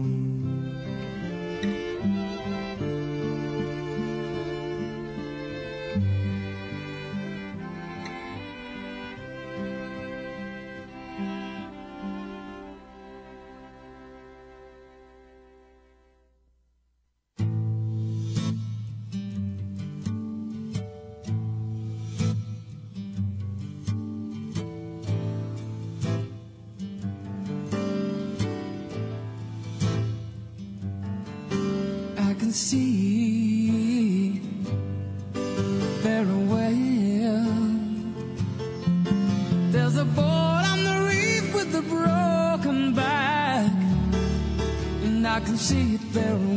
I 45.40 45.44
can 45.44 45.56
see 45.56 45.94
it 45.94 46.00
very 46.02 46.49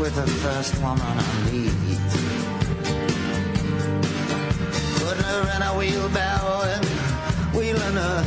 with 0.00 0.14
the 0.14 0.26
first 0.26 0.74
woman 0.80 1.00
I 1.02 1.50
meet. 1.50 1.72
Putting 5.00 5.24
her 5.24 5.42
in 5.56 5.62
a 5.62 5.72
wheelbarrow 5.78 6.62
and 6.74 6.84
wheeling 7.54 7.98
her 8.04 8.22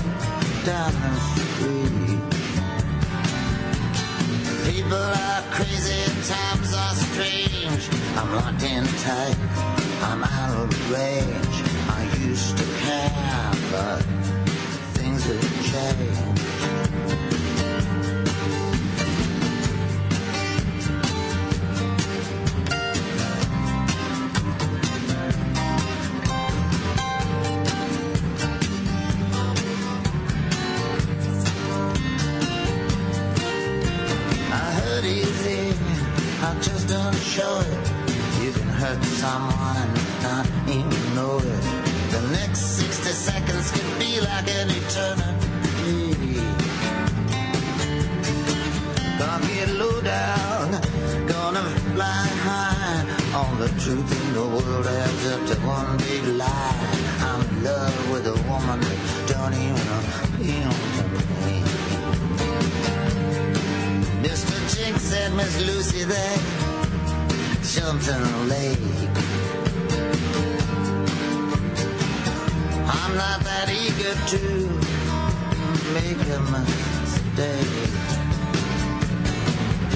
down 0.65 0.91
the 0.91 1.14
street. 1.31 2.19
People 4.68 4.98
are 4.98 5.43
crazy 5.52 6.03
times 6.27 6.73
are 6.73 6.95
strange. 6.95 7.84
I'm 8.18 8.30
locked 8.35 8.64
in 8.64 8.85
tight, 9.06 9.38
I'm 10.03 10.23
out 10.23 10.57
of 10.64 10.91
range. 10.91 11.57
I 11.89 12.02
used 12.27 12.57
to 12.57 12.65
care, 12.84 13.53
but 13.72 14.02
things 14.95 15.23
have 15.26 15.43
changed. 15.72 17.51
Truth 53.91 54.27
in 54.27 54.34
the 54.34 54.47
world 54.47 54.88
adds 54.88 55.27
up 55.34 55.41
to 55.47 55.55
one 55.68 55.97
big 55.97 56.23
lie. 56.39 56.76
I'm 57.27 57.41
in 57.49 57.63
love 57.63 58.11
with 58.11 58.26
a 58.26 58.38
woman 58.49 58.80
that 58.80 58.99
don't 59.31 59.55
even 59.68 59.88
appeal 59.99 60.72
to 60.95 61.03
me. 61.43 61.57
Mr. 64.26 64.57
Chink 64.72 64.97
said 64.97 65.34
Miss 65.34 65.53
Lucy 65.68 66.03
in 68.07 68.22
the 68.23 68.38
lake. 68.53 68.99
I'm 72.97 73.13
not 73.23 73.39
that 73.49 73.68
eager 73.84 74.15
to 74.34 74.43
make 75.97 76.23
a 76.38 76.41
mistake. 76.55 77.91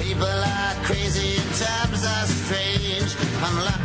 People 0.02 0.38
are 0.54 0.74
crazy 0.84 1.36
times 1.64 2.04
are 2.04 2.26
strange. 2.26 3.10
I'm 3.42 3.56
locked 3.64 3.75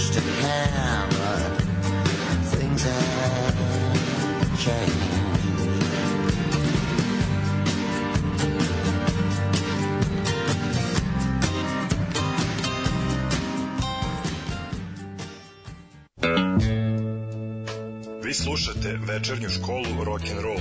To 0.00 0.20
care, 0.20 1.06
but 1.10 1.62
things 2.50 2.82
have 2.82 4.58
changed. 4.58 5.20
Vi 18.22 18.34
slušate 18.34 18.98
večernju 19.06 19.48
školu 19.48 20.04
rock 20.04 20.22
and 20.30 20.40
roll. 20.42 20.60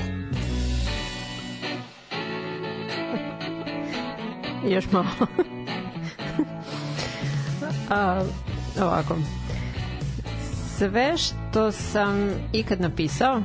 Još 4.67 4.91
malo. 4.91 5.07
A, 7.89 8.23
ovako. 8.81 9.15
Sve 10.77 11.17
što 11.17 11.71
sam 11.71 12.29
ikad 12.53 12.81
napisao 12.81 13.41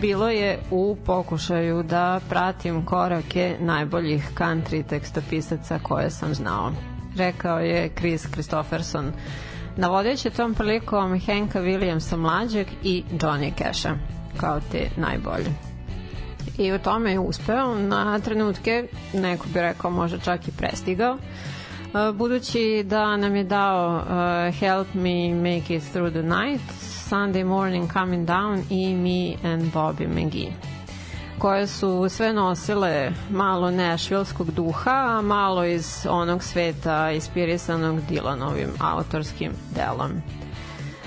bilo 0.00 0.28
je 0.28 0.58
u 0.70 0.96
pokušaju 1.06 1.82
da 1.82 2.20
pratim 2.28 2.84
korake 2.84 3.56
najboljih 3.60 4.30
country 4.34 4.86
tekstopisaca 4.86 5.78
koje 5.82 6.10
sam 6.10 6.34
znao. 6.34 6.72
Rekao 7.16 7.58
je 7.58 7.90
Chris 7.98 8.26
Christopherson 8.32 9.12
navodeći 9.76 10.30
tom 10.30 10.54
prilikom 10.54 11.20
Henka 11.20 11.60
Williamsa 11.60 12.16
mlađeg 12.16 12.66
i 12.82 13.04
Johnny 13.12 13.52
Casha 13.58 13.94
kao 14.36 14.60
te 14.72 14.90
najbolje. 14.96 15.50
I 16.58 16.72
u 16.72 16.78
tome 16.78 17.12
je 17.12 17.18
uspeo 17.18 17.74
na 17.74 18.18
trenutke, 18.18 18.86
neko 19.14 19.46
bi 19.54 19.60
rekao 19.60 19.90
možda 19.90 20.18
čak 20.18 20.48
i 20.48 20.50
prestigao, 20.50 21.18
budući 22.14 22.84
da 22.86 23.16
nam 23.16 23.36
je 23.36 23.44
dao 23.44 23.96
uh, 23.96 24.54
Help 24.54 24.94
Me 24.94 25.34
Make 25.34 25.74
It 25.74 25.82
Through 25.92 26.12
the 26.12 26.22
Night, 26.22 26.62
Sunday 27.10 27.44
Morning 27.44 27.92
Coming 27.92 28.26
Down 28.26 28.62
i 28.70 28.94
Me 28.94 29.50
and 29.52 29.72
Bobby 29.72 30.08
McGee 30.08 30.72
koje 31.42 31.66
su 31.66 32.08
sve 32.08 32.32
nosile 32.32 33.12
malo 33.30 33.70
nešvilskog 33.70 34.50
duha, 34.50 34.90
a 34.90 35.20
malo 35.22 35.64
iz 35.64 36.06
onog 36.10 36.42
sveta 36.42 37.10
inspirisanog 37.10 38.00
Dylanovim 38.10 38.68
autorskim 38.80 39.52
delom. 39.74 40.10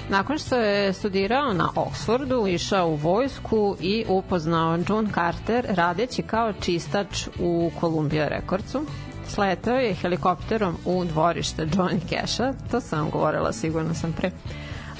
Nakon 0.09 0.37
što 0.37 0.55
je 0.55 0.93
studirao 0.93 1.53
na 1.53 1.69
Oxfordu, 1.75 2.53
išao 2.53 2.87
u 2.87 2.95
vojsku 2.95 3.75
i 3.79 4.05
upoznao 4.07 4.77
June 4.89 5.09
Carter 5.13 5.65
radeći 5.69 6.21
kao 6.21 6.53
čistač 6.53 7.27
u 7.39 7.71
Columbia 7.79 8.27
Recordsu, 8.27 8.85
sletao 9.27 9.75
je 9.75 9.93
helikopterom 9.93 10.77
u 10.85 11.05
dvorište 11.05 11.65
Johnny 11.65 11.99
Casha, 12.09 12.53
to 12.71 12.81
sam 12.81 12.99
vam 12.99 13.09
govorila, 13.09 13.53
sigurno 13.53 13.93
sam 13.93 14.13
pre, 14.13 14.31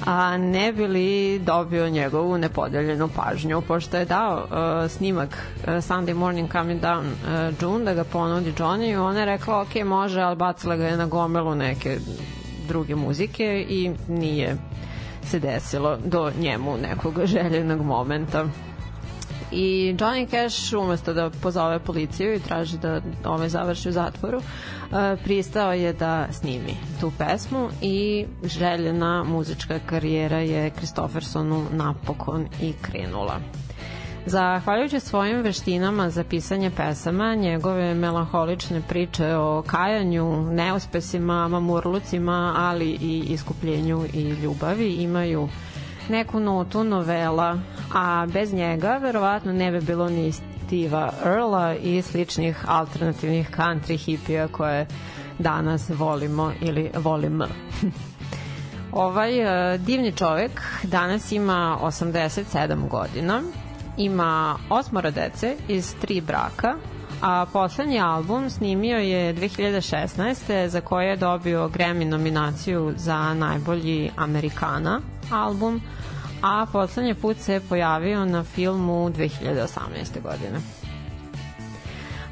a 0.04 0.36
ne 0.36 0.72
bi 0.72 0.86
li 0.86 1.38
dobio 1.38 1.90
njegovu 1.90 2.38
nepodeljenu 2.38 3.08
pažnju, 3.08 3.62
pošto 3.68 3.96
je 3.96 4.04
dao 4.04 4.36
uh, 4.44 4.90
snimak 4.90 5.28
uh, 5.28 5.68
Sunday 5.68 6.14
Morning 6.14 6.52
Coming 6.52 6.80
Down 6.80 7.06
uh, 7.06 7.62
June 7.62 7.84
da 7.84 7.94
ga 7.94 8.04
ponudi 8.04 8.52
Johnny, 8.52 8.98
ona 8.98 9.18
je 9.20 9.26
rekla 9.26 9.60
ok, 9.60 9.84
može, 9.84 10.20
ali 10.20 10.36
bacila 10.36 10.76
ga 10.76 10.86
je 10.86 10.96
na 10.96 11.06
gomelu 11.06 11.54
neke 11.54 11.98
druge 12.68 12.94
muzike 12.94 13.66
i 13.68 13.90
nije 14.08 14.56
se 15.26 15.38
desilo 15.38 15.96
do 16.04 16.32
njemu 16.40 16.76
nekog 16.76 17.26
željenog 17.26 17.80
momenta 17.82 18.44
i 19.52 19.94
Johnny 19.98 20.30
Cash 20.30 20.72
umesto 20.72 21.14
da 21.14 21.30
pozove 21.42 21.78
policiju 21.78 22.34
i 22.34 22.40
traži 22.40 22.78
da 22.78 23.00
ovaj 23.24 23.48
završi 23.48 23.88
u 23.88 23.92
zatvoru 23.92 24.38
e, 24.38 25.16
pristao 25.24 25.72
je 25.72 25.92
da 25.92 26.26
snimi 26.32 26.76
tu 27.00 27.12
pesmu 27.18 27.68
i 27.82 28.26
željena 28.44 29.24
muzička 29.24 29.78
karijera 29.86 30.38
je 30.38 30.70
Kristoffersonu 30.70 31.64
napokon 31.72 32.46
i 32.62 32.72
krenula. 32.82 33.40
Zahvaljujući 34.26 35.00
svojim 35.00 35.42
veštinama 35.42 36.10
za 36.10 36.24
pisanje 36.24 36.70
pesama, 36.70 37.34
njegove 37.34 37.94
melanholične 37.94 38.82
priče 38.88 39.34
o 39.34 39.62
kajanju, 39.66 40.42
neuspesima, 40.42 41.48
mamurlucima, 41.48 42.54
ali 42.56 42.90
i 42.90 43.24
iskupljenju 43.28 44.04
i 44.14 44.22
ljubavi 44.22 44.94
imaju 44.94 45.48
neku 46.08 46.40
notu 46.40 46.84
novela, 46.84 47.58
a 47.94 48.26
bez 48.32 48.52
njega 48.52 48.96
verovatno 48.96 49.52
ne 49.52 49.70
bi 49.70 49.80
bilo 49.80 50.08
ni 50.08 50.32
Steva 50.32 51.12
Earla 51.24 51.74
i 51.74 52.02
sličnih 52.02 52.64
alternativnih 52.68 53.50
country 53.56 53.96
hipija 53.96 54.48
koje 54.48 54.86
danas 55.38 55.90
volimo 55.90 56.52
ili 56.60 56.90
volim. 56.94 57.42
ovaj 58.92 59.40
uh, 59.40 59.80
divni 59.80 60.12
čovek 60.12 60.62
danas 60.82 61.32
ima 61.32 61.78
87 61.82 62.88
godina, 62.88 63.42
ima 63.96 64.56
osmoro 64.70 65.10
dece 65.10 65.56
iz 65.68 65.94
tri 66.00 66.20
braka, 66.20 66.74
a 67.22 67.46
poslednji 67.52 68.00
album 68.00 68.50
snimio 68.50 68.98
je 68.98 69.34
2016. 69.34 70.68
za 70.68 70.80
koje 70.80 71.08
je 71.08 71.16
dobio 71.16 71.68
Grammy 71.68 72.04
nominaciju 72.04 72.94
za 72.96 73.34
najbolji 73.34 74.10
Amerikana 74.16 75.00
album, 75.32 75.80
a 76.42 76.66
poslednji 76.72 77.14
put 77.14 77.36
se 77.36 77.60
pojavio 77.68 78.24
na 78.24 78.44
filmu 78.44 79.10
2018. 79.10 79.66
godine. 80.22 80.60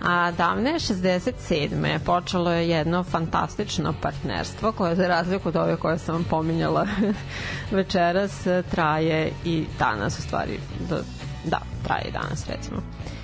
A 0.02 0.30
davne 0.30 0.74
67. 0.74 1.98
počelo 1.98 2.52
je 2.52 2.68
jedno 2.68 3.04
fantastično 3.04 3.94
partnerstvo 4.02 4.72
koje 4.72 4.96
za 4.96 5.08
razliku 5.08 5.48
od 5.48 5.56
ove 5.56 5.76
koje 5.76 5.98
sam 5.98 6.14
vam 6.14 6.24
pominjala 6.24 6.86
večeras 7.78 8.46
traje 8.70 9.32
i 9.44 9.64
danas 9.78 10.18
u 10.18 10.22
stvari 10.22 10.58
do, 10.88 10.96
da, 11.44 11.60
traje 11.84 12.04
i 12.08 12.12
danas 12.12 12.46
recimo. 12.48 12.76
Uh, 12.76 13.14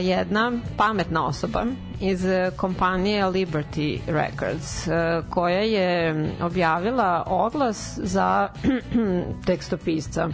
jedna 0.00 0.52
pametna 0.76 1.26
osoba 1.26 1.64
iz 2.00 2.24
kompanije 2.56 3.24
Liberty 3.24 3.98
Records 4.06 4.86
uh, 4.86 4.94
koja 5.30 5.60
je 5.60 6.14
objavila 6.42 7.24
oglas 7.26 7.98
za 8.02 8.48
tekstopisca. 9.46 10.28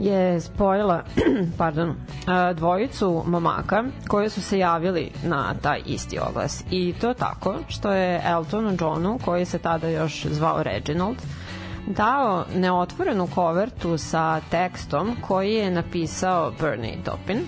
Je 0.00 0.40
spojila 0.40 1.02
pardon, 1.58 1.88
uh, 1.88 2.56
dvojicu 2.56 3.24
momaka 3.26 3.84
koji 4.08 4.30
su 4.30 4.42
se 4.42 4.58
javili 4.58 5.10
na 5.24 5.54
taj 5.62 5.80
isti 5.86 6.18
oglas. 6.18 6.64
I 6.70 6.94
to 7.00 7.14
tako 7.14 7.54
što 7.68 7.92
je 7.92 8.22
Eltonu 8.24 8.76
Johnu 8.80 9.18
koji 9.24 9.44
se 9.44 9.58
tada 9.58 9.88
još 9.88 10.26
zvao 10.26 10.62
Reginald 10.62 11.16
dao 11.86 12.44
neotvorenu 12.54 13.28
kovertu 13.34 13.98
sa 13.98 14.40
tekstom 14.50 15.16
koji 15.20 15.54
je 15.54 15.70
napisao 15.70 16.52
Bernie 16.60 16.98
Taupin 17.04 17.38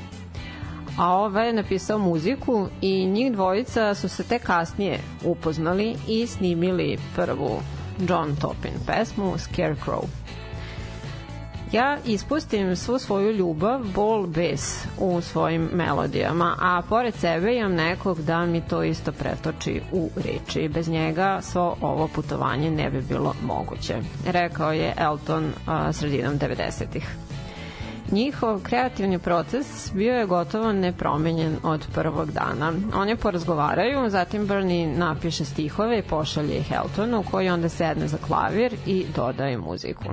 a 0.99 1.15
ovaj 1.15 1.47
je 1.47 1.53
napisao 1.53 1.99
muziku 1.99 2.69
i 2.81 3.07
njih 3.07 3.33
dvojica 3.33 3.95
su 3.95 4.09
se 4.09 4.23
te 4.23 4.39
kasnije 4.39 4.99
upoznali 5.25 5.97
i 6.09 6.27
snimili 6.27 6.99
prvu 7.17 7.61
John 8.09 8.37
Topin 8.37 8.73
pesmu 8.87 9.35
Scarecrow. 9.37 10.05
Ja 11.73 11.99
ispustim 12.05 12.77
svu 12.77 12.99
svoju 12.99 13.33
ljubav, 13.33 13.81
bol, 13.95 14.27
bes 14.27 14.85
u 14.99 15.21
svojim 15.21 15.69
melodijama, 15.73 16.57
a 16.61 16.83
pored 16.89 17.15
sebe 17.15 17.57
imam 17.57 17.75
nekog 17.75 18.23
da 18.23 18.47
mi 18.47 18.61
to 18.61 18.83
isto 18.83 19.13
pretoči 19.13 19.81
u 19.93 20.11
reči. 20.17 20.69
Bez 20.69 20.89
njega 20.89 21.41
svo 21.43 21.77
ovo 21.81 22.09
putovanje 22.09 22.71
ne 22.71 22.91
bi 22.91 23.03
bilo 23.03 23.35
moguće, 23.43 23.95
rekao 24.27 24.73
je 24.73 24.95
Elton 24.97 25.53
a, 25.67 25.93
sredinom 25.93 26.39
90-ih. 26.39 27.26
Njihov 28.13 28.63
kreativni 28.63 29.19
proces 29.19 29.93
bio 29.95 30.15
je 30.15 30.27
gotovo 30.27 30.73
nepromenjen 30.73 31.57
od 31.63 31.87
prvog 31.95 32.31
dana. 32.33 32.73
Oni 32.95 33.17
porazgovaraju, 33.17 34.11
zatim 34.11 34.47
Bernie 34.47 34.97
napiše 34.97 35.45
stihove 35.45 35.99
i 35.99 36.03
pošalje 36.03 36.57
ih 36.57 36.73
Eltonu, 36.73 37.25
koji 37.31 37.49
onda 37.49 37.69
sedne 37.69 38.09
za 38.09 38.17
klavir 38.27 38.75
i 38.87 39.07
dodaje 39.17 39.59
muziku. 39.59 40.05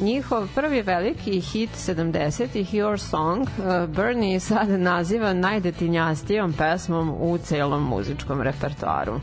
Njihov 0.00 0.48
prvi 0.54 0.82
veliki 0.82 1.40
hit 1.40 1.70
70-ih 1.76 2.74
Your 2.74 2.96
Song 2.96 3.42
uh, 3.42 3.88
Bernie 3.88 4.40
sad 4.40 4.68
naziva 4.68 5.32
najdetinjastijom 5.32 6.52
pesmom 6.52 7.10
u 7.20 7.38
celom 7.38 7.82
muzičkom 7.82 8.42
repertoaru. 8.42 9.20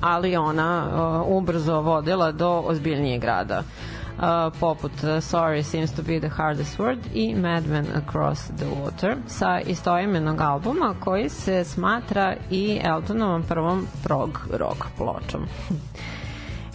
Ali 0.00 0.36
ona 0.36 0.86
uh, 0.86 1.36
ubrzo 1.36 1.80
vodila 1.80 2.32
do 2.32 2.62
ozbiljnijeg 2.66 3.20
grada. 3.20 3.62
Poput 4.60 4.92
Sorry 5.20 5.62
Seems 5.62 5.92
to 5.92 6.02
be 6.02 6.20
the 6.20 6.28
Hardest 6.28 6.78
Word 6.78 6.98
i 7.14 7.34
Madman 7.34 7.86
Across 7.94 8.40
the 8.56 8.66
Water 8.66 9.16
sa 9.26 9.60
istoimenog 9.60 10.40
albuma 10.40 10.94
koji 11.00 11.28
se 11.28 11.64
smatra 11.64 12.34
i 12.50 12.80
Eltonovom 12.84 13.42
prvom 13.42 13.86
prog 14.04 14.46
rock 14.52 14.84
pločom. 14.96 15.46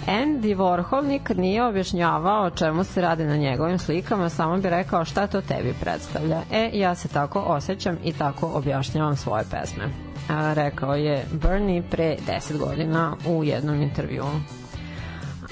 Andy 0.07 0.55
Warhol 0.55 1.07
nikad 1.07 1.37
nije 1.37 1.63
objašnjavao 1.63 2.45
o 2.45 2.49
čemu 2.49 2.83
se 2.83 3.01
radi 3.01 3.25
na 3.25 3.37
njegovim 3.37 3.79
slikama, 3.79 4.29
samo 4.29 4.57
bi 4.57 4.69
rekao 4.69 5.05
šta 5.05 5.27
to 5.27 5.41
tebi 5.41 5.73
predstavlja. 5.81 6.41
E, 6.51 6.69
ja 6.73 6.95
se 6.95 7.07
tako 7.07 7.39
osjećam 7.39 7.97
i 8.03 8.13
tako 8.13 8.51
objašnjavam 8.53 9.15
svoje 9.15 9.43
pesme. 9.51 9.83
A, 10.29 10.53
rekao 10.53 10.95
je 10.95 11.25
Bernie 11.31 11.83
pre 11.91 12.15
10 12.27 12.57
godina 12.57 13.15
u 13.27 13.43
jednom 13.43 13.81
intervjuu. 13.81 14.29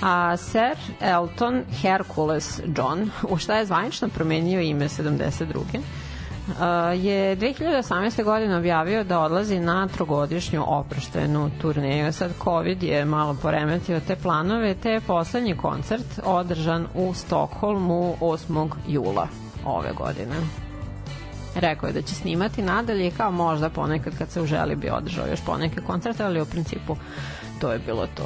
A 0.01 0.37
Sir 0.37 0.77
Elton 1.01 1.63
Hercules 1.81 2.61
John, 2.77 3.09
u 3.29 3.37
šta 3.37 3.57
je 3.57 3.65
zvanično 3.65 4.09
promenio 4.09 4.61
ime 4.61 4.87
72 4.89 5.81
je 6.93 7.37
2018. 7.37 8.23
godine 8.23 8.57
objavio 8.57 9.03
da 9.03 9.19
odlazi 9.19 9.59
na 9.59 9.87
trogodišnju 9.87 10.63
oproštenu 10.67 11.49
turneju. 11.61 12.13
Sad 12.13 12.31
COVID 12.43 12.83
je 12.83 13.05
malo 13.05 13.37
poremetio 13.41 13.99
te 13.99 14.15
planove, 14.15 14.75
te 14.75 14.89
je 14.89 15.01
poslednji 15.01 15.57
koncert 15.57 16.19
održan 16.23 16.87
u 16.95 17.13
Stokholmu 17.13 18.15
8. 18.21 18.69
jula 18.87 19.27
ove 19.65 19.91
godine. 19.91 20.35
Rekao 21.55 21.87
je 21.87 21.93
da 21.93 22.01
će 22.01 22.15
snimati 22.15 22.61
nadalje 22.61 23.11
kao 23.11 23.31
možda 23.31 23.69
ponekad 23.69 24.17
kad 24.17 24.29
se 24.29 24.41
uželi 24.41 24.75
bi 24.75 24.89
održao 24.89 25.27
još 25.27 25.41
poneke 25.45 25.81
koncerte, 25.81 26.23
ali 26.23 26.41
u 26.41 26.45
principu 26.45 26.95
to 27.61 27.71
je 27.71 27.79
bilo 27.79 28.07
to. 28.07 28.23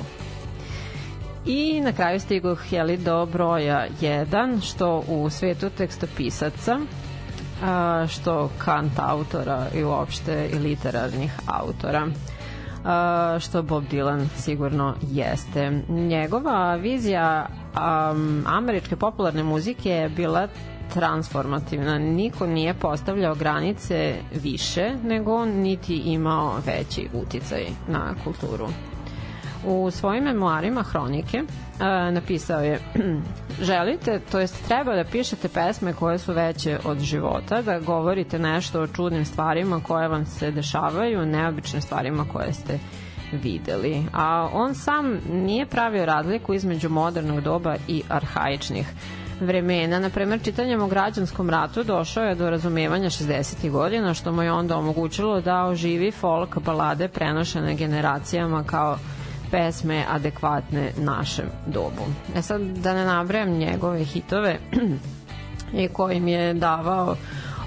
I 1.48 1.82
na 1.82 1.92
kraju 1.92 2.20
stigu 2.20 2.56
Heli 2.56 2.98
do 2.98 3.26
broja 3.26 3.86
1, 4.02 4.62
što 4.62 5.04
u 5.08 5.30
svetu 5.30 5.70
tekstopisaca 5.70 6.80
što 8.08 8.50
kant 8.58 8.92
autora 9.00 9.66
i 9.76 9.84
uopšte 9.84 10.50
i 10.54 10.60
literarnih 10.60 11.32
autora 11.46 12.08
što 13.40 13.62
Bob 13.64 13.84
Dylan 13.92 14.26
sigurno 14.38 14.96
jeste. 15.02 15.72
Njegova 15.90 16.76
vizija 16.76 17.48
um, 18.12 18.44
američke 18.48 18.96
popularne 18.96 19.44
muzike 19.44 19.90
je 19.90 20.10
bila 20.10 20.48
transformativna. 20.94 21.98
Niko 21.98 22.46
nije 22.48 22.74
postavljao 22.74 23.36
granice 23.36 24.16
više, 24.44 24.92
nego 25.04 25.46
niti 25.46 25.96
imao 25.96 26.54
veći 26.66 27.08
uticaj 27.14 27.66
na 27.88 28.16
kulturu. 28.24 28.68
U 29.66 29.92
svojim 29.92 30.24
memoarima 30.24 30.84
Hronike 30.84 31.44
uh, 31.44 32.14
napisao 32.14 32.62
je 32.62 32.80
želite, 33.70 34.20
to 34.32 34.40
jest 34.40 34.68
treba 34.68 34.96
da 34.96 35.04
pišete 35.04 35.50
pesme 35.50 35.94
koje 35.94 36.18
su 36.18 36.34
veće 36.34 36.80
od 36.86 37.00
života, 37.00 37.62
da 37.62 37.80
govorite 37.80 38.40
nešto 38.40 38.82
o 38.82 38.88
čudnim 38.88 39.26
stvarima 39.26 39.82
koje 39.84 40.08
vam 40.08 40.26
se 40.26 40.52
dešavaju, 40.52 41.26
neobičnim 41.26 41.82
stvarima 41.82 42.26
koje 42.34 42.54
ste 42.54 42.80
videli. 43.32 44.06
A 44.14 44.50
on 44.54 44.76
sam 44.76 45.20
nije 45.32 45.66
pravio 45.66 46.06
razliku 46.06 46.54
između 46.54 46.90
modernog 46.90 47.42
doba 47.42 47.76
i 47.88 48.04
arhaičnih 48.10 48.88
vremena. 49.40 50.00
Na 50.00 50.10
primer, 50.10 50.44
čitanjem 50.44 50.82
o 50.82 50.88
građanskom 50.88 51.50
ratu 51.50 51.84
došao 51.84 52.24
je 52.24 52.36
do 52.36 52.50
razumevanja 52.50 53.10
60. 53.10 53.72
godina, 53.72 54.14
što 54.14 54.32
mu 54.32 54.44
je 54.44 54.52
onda 54.52 54.78
omogućilo 54.78 55.42
da 55.42 55.66
oživi 55.66 56.12
folk 56.12 56.58
balade 56.58 57.08
prenošene 57.08 57.76
generacijama 57.76 58.64
kao 58.64 58.98
pesme 59.52 60.06
adekvatne 60.10 60.92
našem 60.98 61.46
dobu. 61.68 62.04
E 62.36 62.42
sad, 62.42 62.62
da 62.62 62.94
ne 62.94 63.06
nabrajam 63.06 63.50
njegove 63.50 64.04
hitove 64.04 64.60
i 65.84 65.88
kojim 65.88 66.28
je 66.28 66.54
davao 66.54 67.16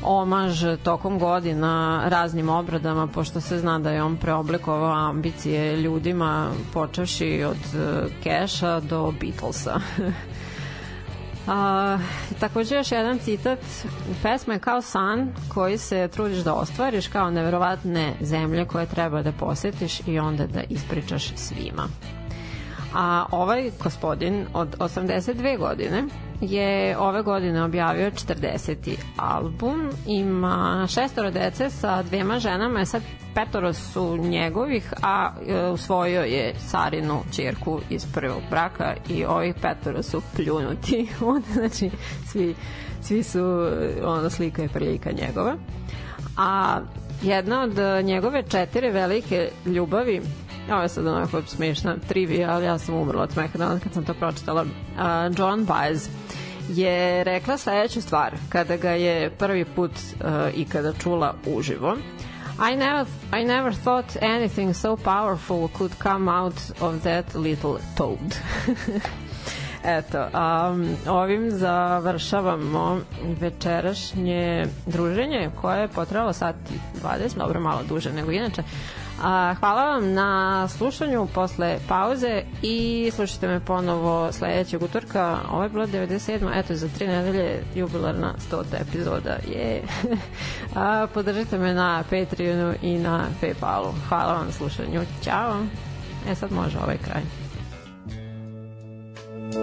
omaž 0.03 0.65
tokom 0.83 1.19
godina 1.19 2.03
raznim 2.07 2.49
obradama, 2.49 3.07
pošto 3.07 3.41
se 3.41 3.59
zna 3.59 3.79
da 3.79 3.91
je 3.91 4.03
on 4.03 4.17
preoblikovao 4.17 5.09
ambicije 5.09 5.77
ljudima 5.77 6.51
počevši 6.73 7.45
od 7.45 7.57
Keša 8.23 8.81
do 8.81 9.13
Beatlesa. 9.21 9.81
A, 11.47 11.99
takođe 12.41 12.77
još 12.77 12.93
jedan 12.93 13.19
citat 13.19 13.59
pesma 14.23 14.55
je 14.55 14.61
kao 14.61 14.83
san 14.83 15.33
koji 15.55 15.79
se 15.79 16.09
trudiš 16.13 16.39
da 16.39 16.55
ostvariš 16.55 17.09
kao 17.09 17.31
neverovatne 17.31 18.13
zemlje 18.21 18.65
koje 18.65 18.87
treba 18.87 19.23
da 19.23 19.33
posetiš 19.33 20.01
i 20.07 20.19
onda 20.19 20.47
da 20.47 20.63
ispričaš 20.69 21.33
svima. 21.37 21.89
A 22.95 23.27
ovaj 23.31 23.71
gospodin 23.83 24.47
od 24.55 24.77
82 24.79 25.59
godine 25.59 26.05
je 26.41 26.99
ove 26.99 27.23
godine 27.23 27.65
objavio 27.65 28.11
40. 28.11 28.97
album, 29.17 29.91
ima 30.07 30.87
šestoro 30.89 31.31
dece 31.31 31.71
sa 31.71 32.03
dvema 32.03 32.39
ženama, 32.39 32.79
je 32.79 32.87
sad 32.87 33.03
petoro 33.35 33.73
su 33.73 34.17
njegovih, 34.17 34.93
a 35.03 35.33
e, 35.49 35.67
usvojio 35.67 36.23
je 36.23 36.55
Sarinu 36.59 37.21
čirku 37.33 37.81
iz 37.91 38.07
prvog 38.15 38.43
braka 38.51 38.95
i 39.09 39.25
ovih 39.25 39.55
petoro 39.63 40.03
su 40.03 40.23
pljunuti. 40.37 41.09
Znači, 41.53 41.91
svi, 42.27 42.55
svi 43.03 43.23
su 43.23 43.43
ono 44.05 44.31
slika 44.31 44.65
i 44.65 44.69
prilika 44.69 45.11
njegova. 45.13 45.57
A 46.37 46.81
jedna 47.23 47.63
od 47.63 48.05
njegove 48.05 48.43
četiri 48.43 48.91
velike 48.91 49.51
ljubavi 49.67 50.23
Ovo 50.71 50.83
je 50.83 50.89
sad 50.89 51.07
onako 51.07 51.43
smiješna 51.47 51.97
trivija, 52.09 52.51
ali 52.51 52.65
ja 52.65 52.79
sam 52.79 52.95
umrla 52.95 53.23
od 53.23 53.33
smeha 53.33 53.59
danas 53.59 53.83
kad 53.83 53.93
sam 53.93 54.05
to 54.05 54.15
pročitala. 54.15 54.63
Uh, 54.63 54.69
John 55.39 55.65
Baez 55.65 56.09
je 56.69 57.25
rekla 57.25 57.57
sledeću 57.57 58.01
stvar 58.01 58.35
kada 58.49 58.77
ga 58.77 58.91
je 58.91 59.31
prvi 59.31 59.65
put 59.65 59.91
uh, 59.91 60.27
ikada 60.55 60.93
čula 60.93 61.35
uživo. 61.47 61.97
I 62.73 62.77
never, 62.77 63.07
I 63.33 63.45
never 63.45 63.73
thought 63.73 64.17
anything 64.23 64.75
so 64.75 64.97
powerful 64.97 65.69
could 65.79 65.93
come 66.03 66.29
out 66.29 66.61
of 66.81 67.03
that 67.03 67.35
little 67.35 67.79
toad. 67.97 68.37
Eto, 69.85 70.19
um, 70.19 70.97
ovim 71.09 71.51
završavamo 71.51 73.01
večerašnje 73.41 74.67
druženje 74.87 75.51
koje 75.61 75.81
je 75.81 75.89
potrebalo 75.89 76.33
sati 76.33 76.75
20, 77.03 77.37
dobro 77.37 77.61
malo 77.61 77.81
duže 77.89 78.13
nego 78.13 78.31
inače. 78.31 78.63
A, 79.23 79.55
hvala 79.61 79.85
vam 79.85 80.13
na 80.13 80.69
slušanju 80.69 81.29
posle 81.35 81.79
pauze 81.89 82.43
i 82.63 83.11
slušajte 83.15 83.49
me 83.49 83.61
ponovo 83.61 84.33
sledećeg 84.33 84.83
utorka. 84.83 85.39
Ovo 85.51 85.63
je 85.63 85.69
bilo 85.69 85.87
97. 85.87 86.51
Eto, 86.55 86.75
za 86.75 86.89
tri 86.89 87.07
nedelje 87.07 87.65
jubilarna 87.75 88.35
100. 88.51 88.65
epizoda. 88.81 89.37
Je. 89.49 89.83
A, 90.75 91.07
podržite 91.15 91.59
me 91.59 91.75
na 91.75 92.05
Patreonu 92.11 92.75
i 92.83 92.99
na 92.99 93.27
Paypalu. 93.41 93.93
Hvala 94.09 94.33
vam 94.33 94.47
na 94.47 94.53
slušanju. 94.53 95.01
Ćao. 95.25 95.57
E 96.31 96.35
sad 96.35 96.53
može 96.53 96.79
ovaj 96.79 96.99
kraj. 96.99 97.23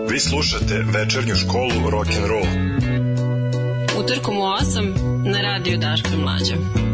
Vi 0.09 0.19
slušate 0.19 0.83
večernju 0.93 1.35
školu 1.35 1.89
rock 1.89 2.09
and 2.09 2.25
roll. 2.27 2.47
Utorkom 4.03 4.37
u 4.37 4.41
8 4.41 5.31
na 5.31 5.41
radiju 5.41 5.77
Daško 5.77 6.09
i 6.13 6.17
Mlađa. 6.17 6.86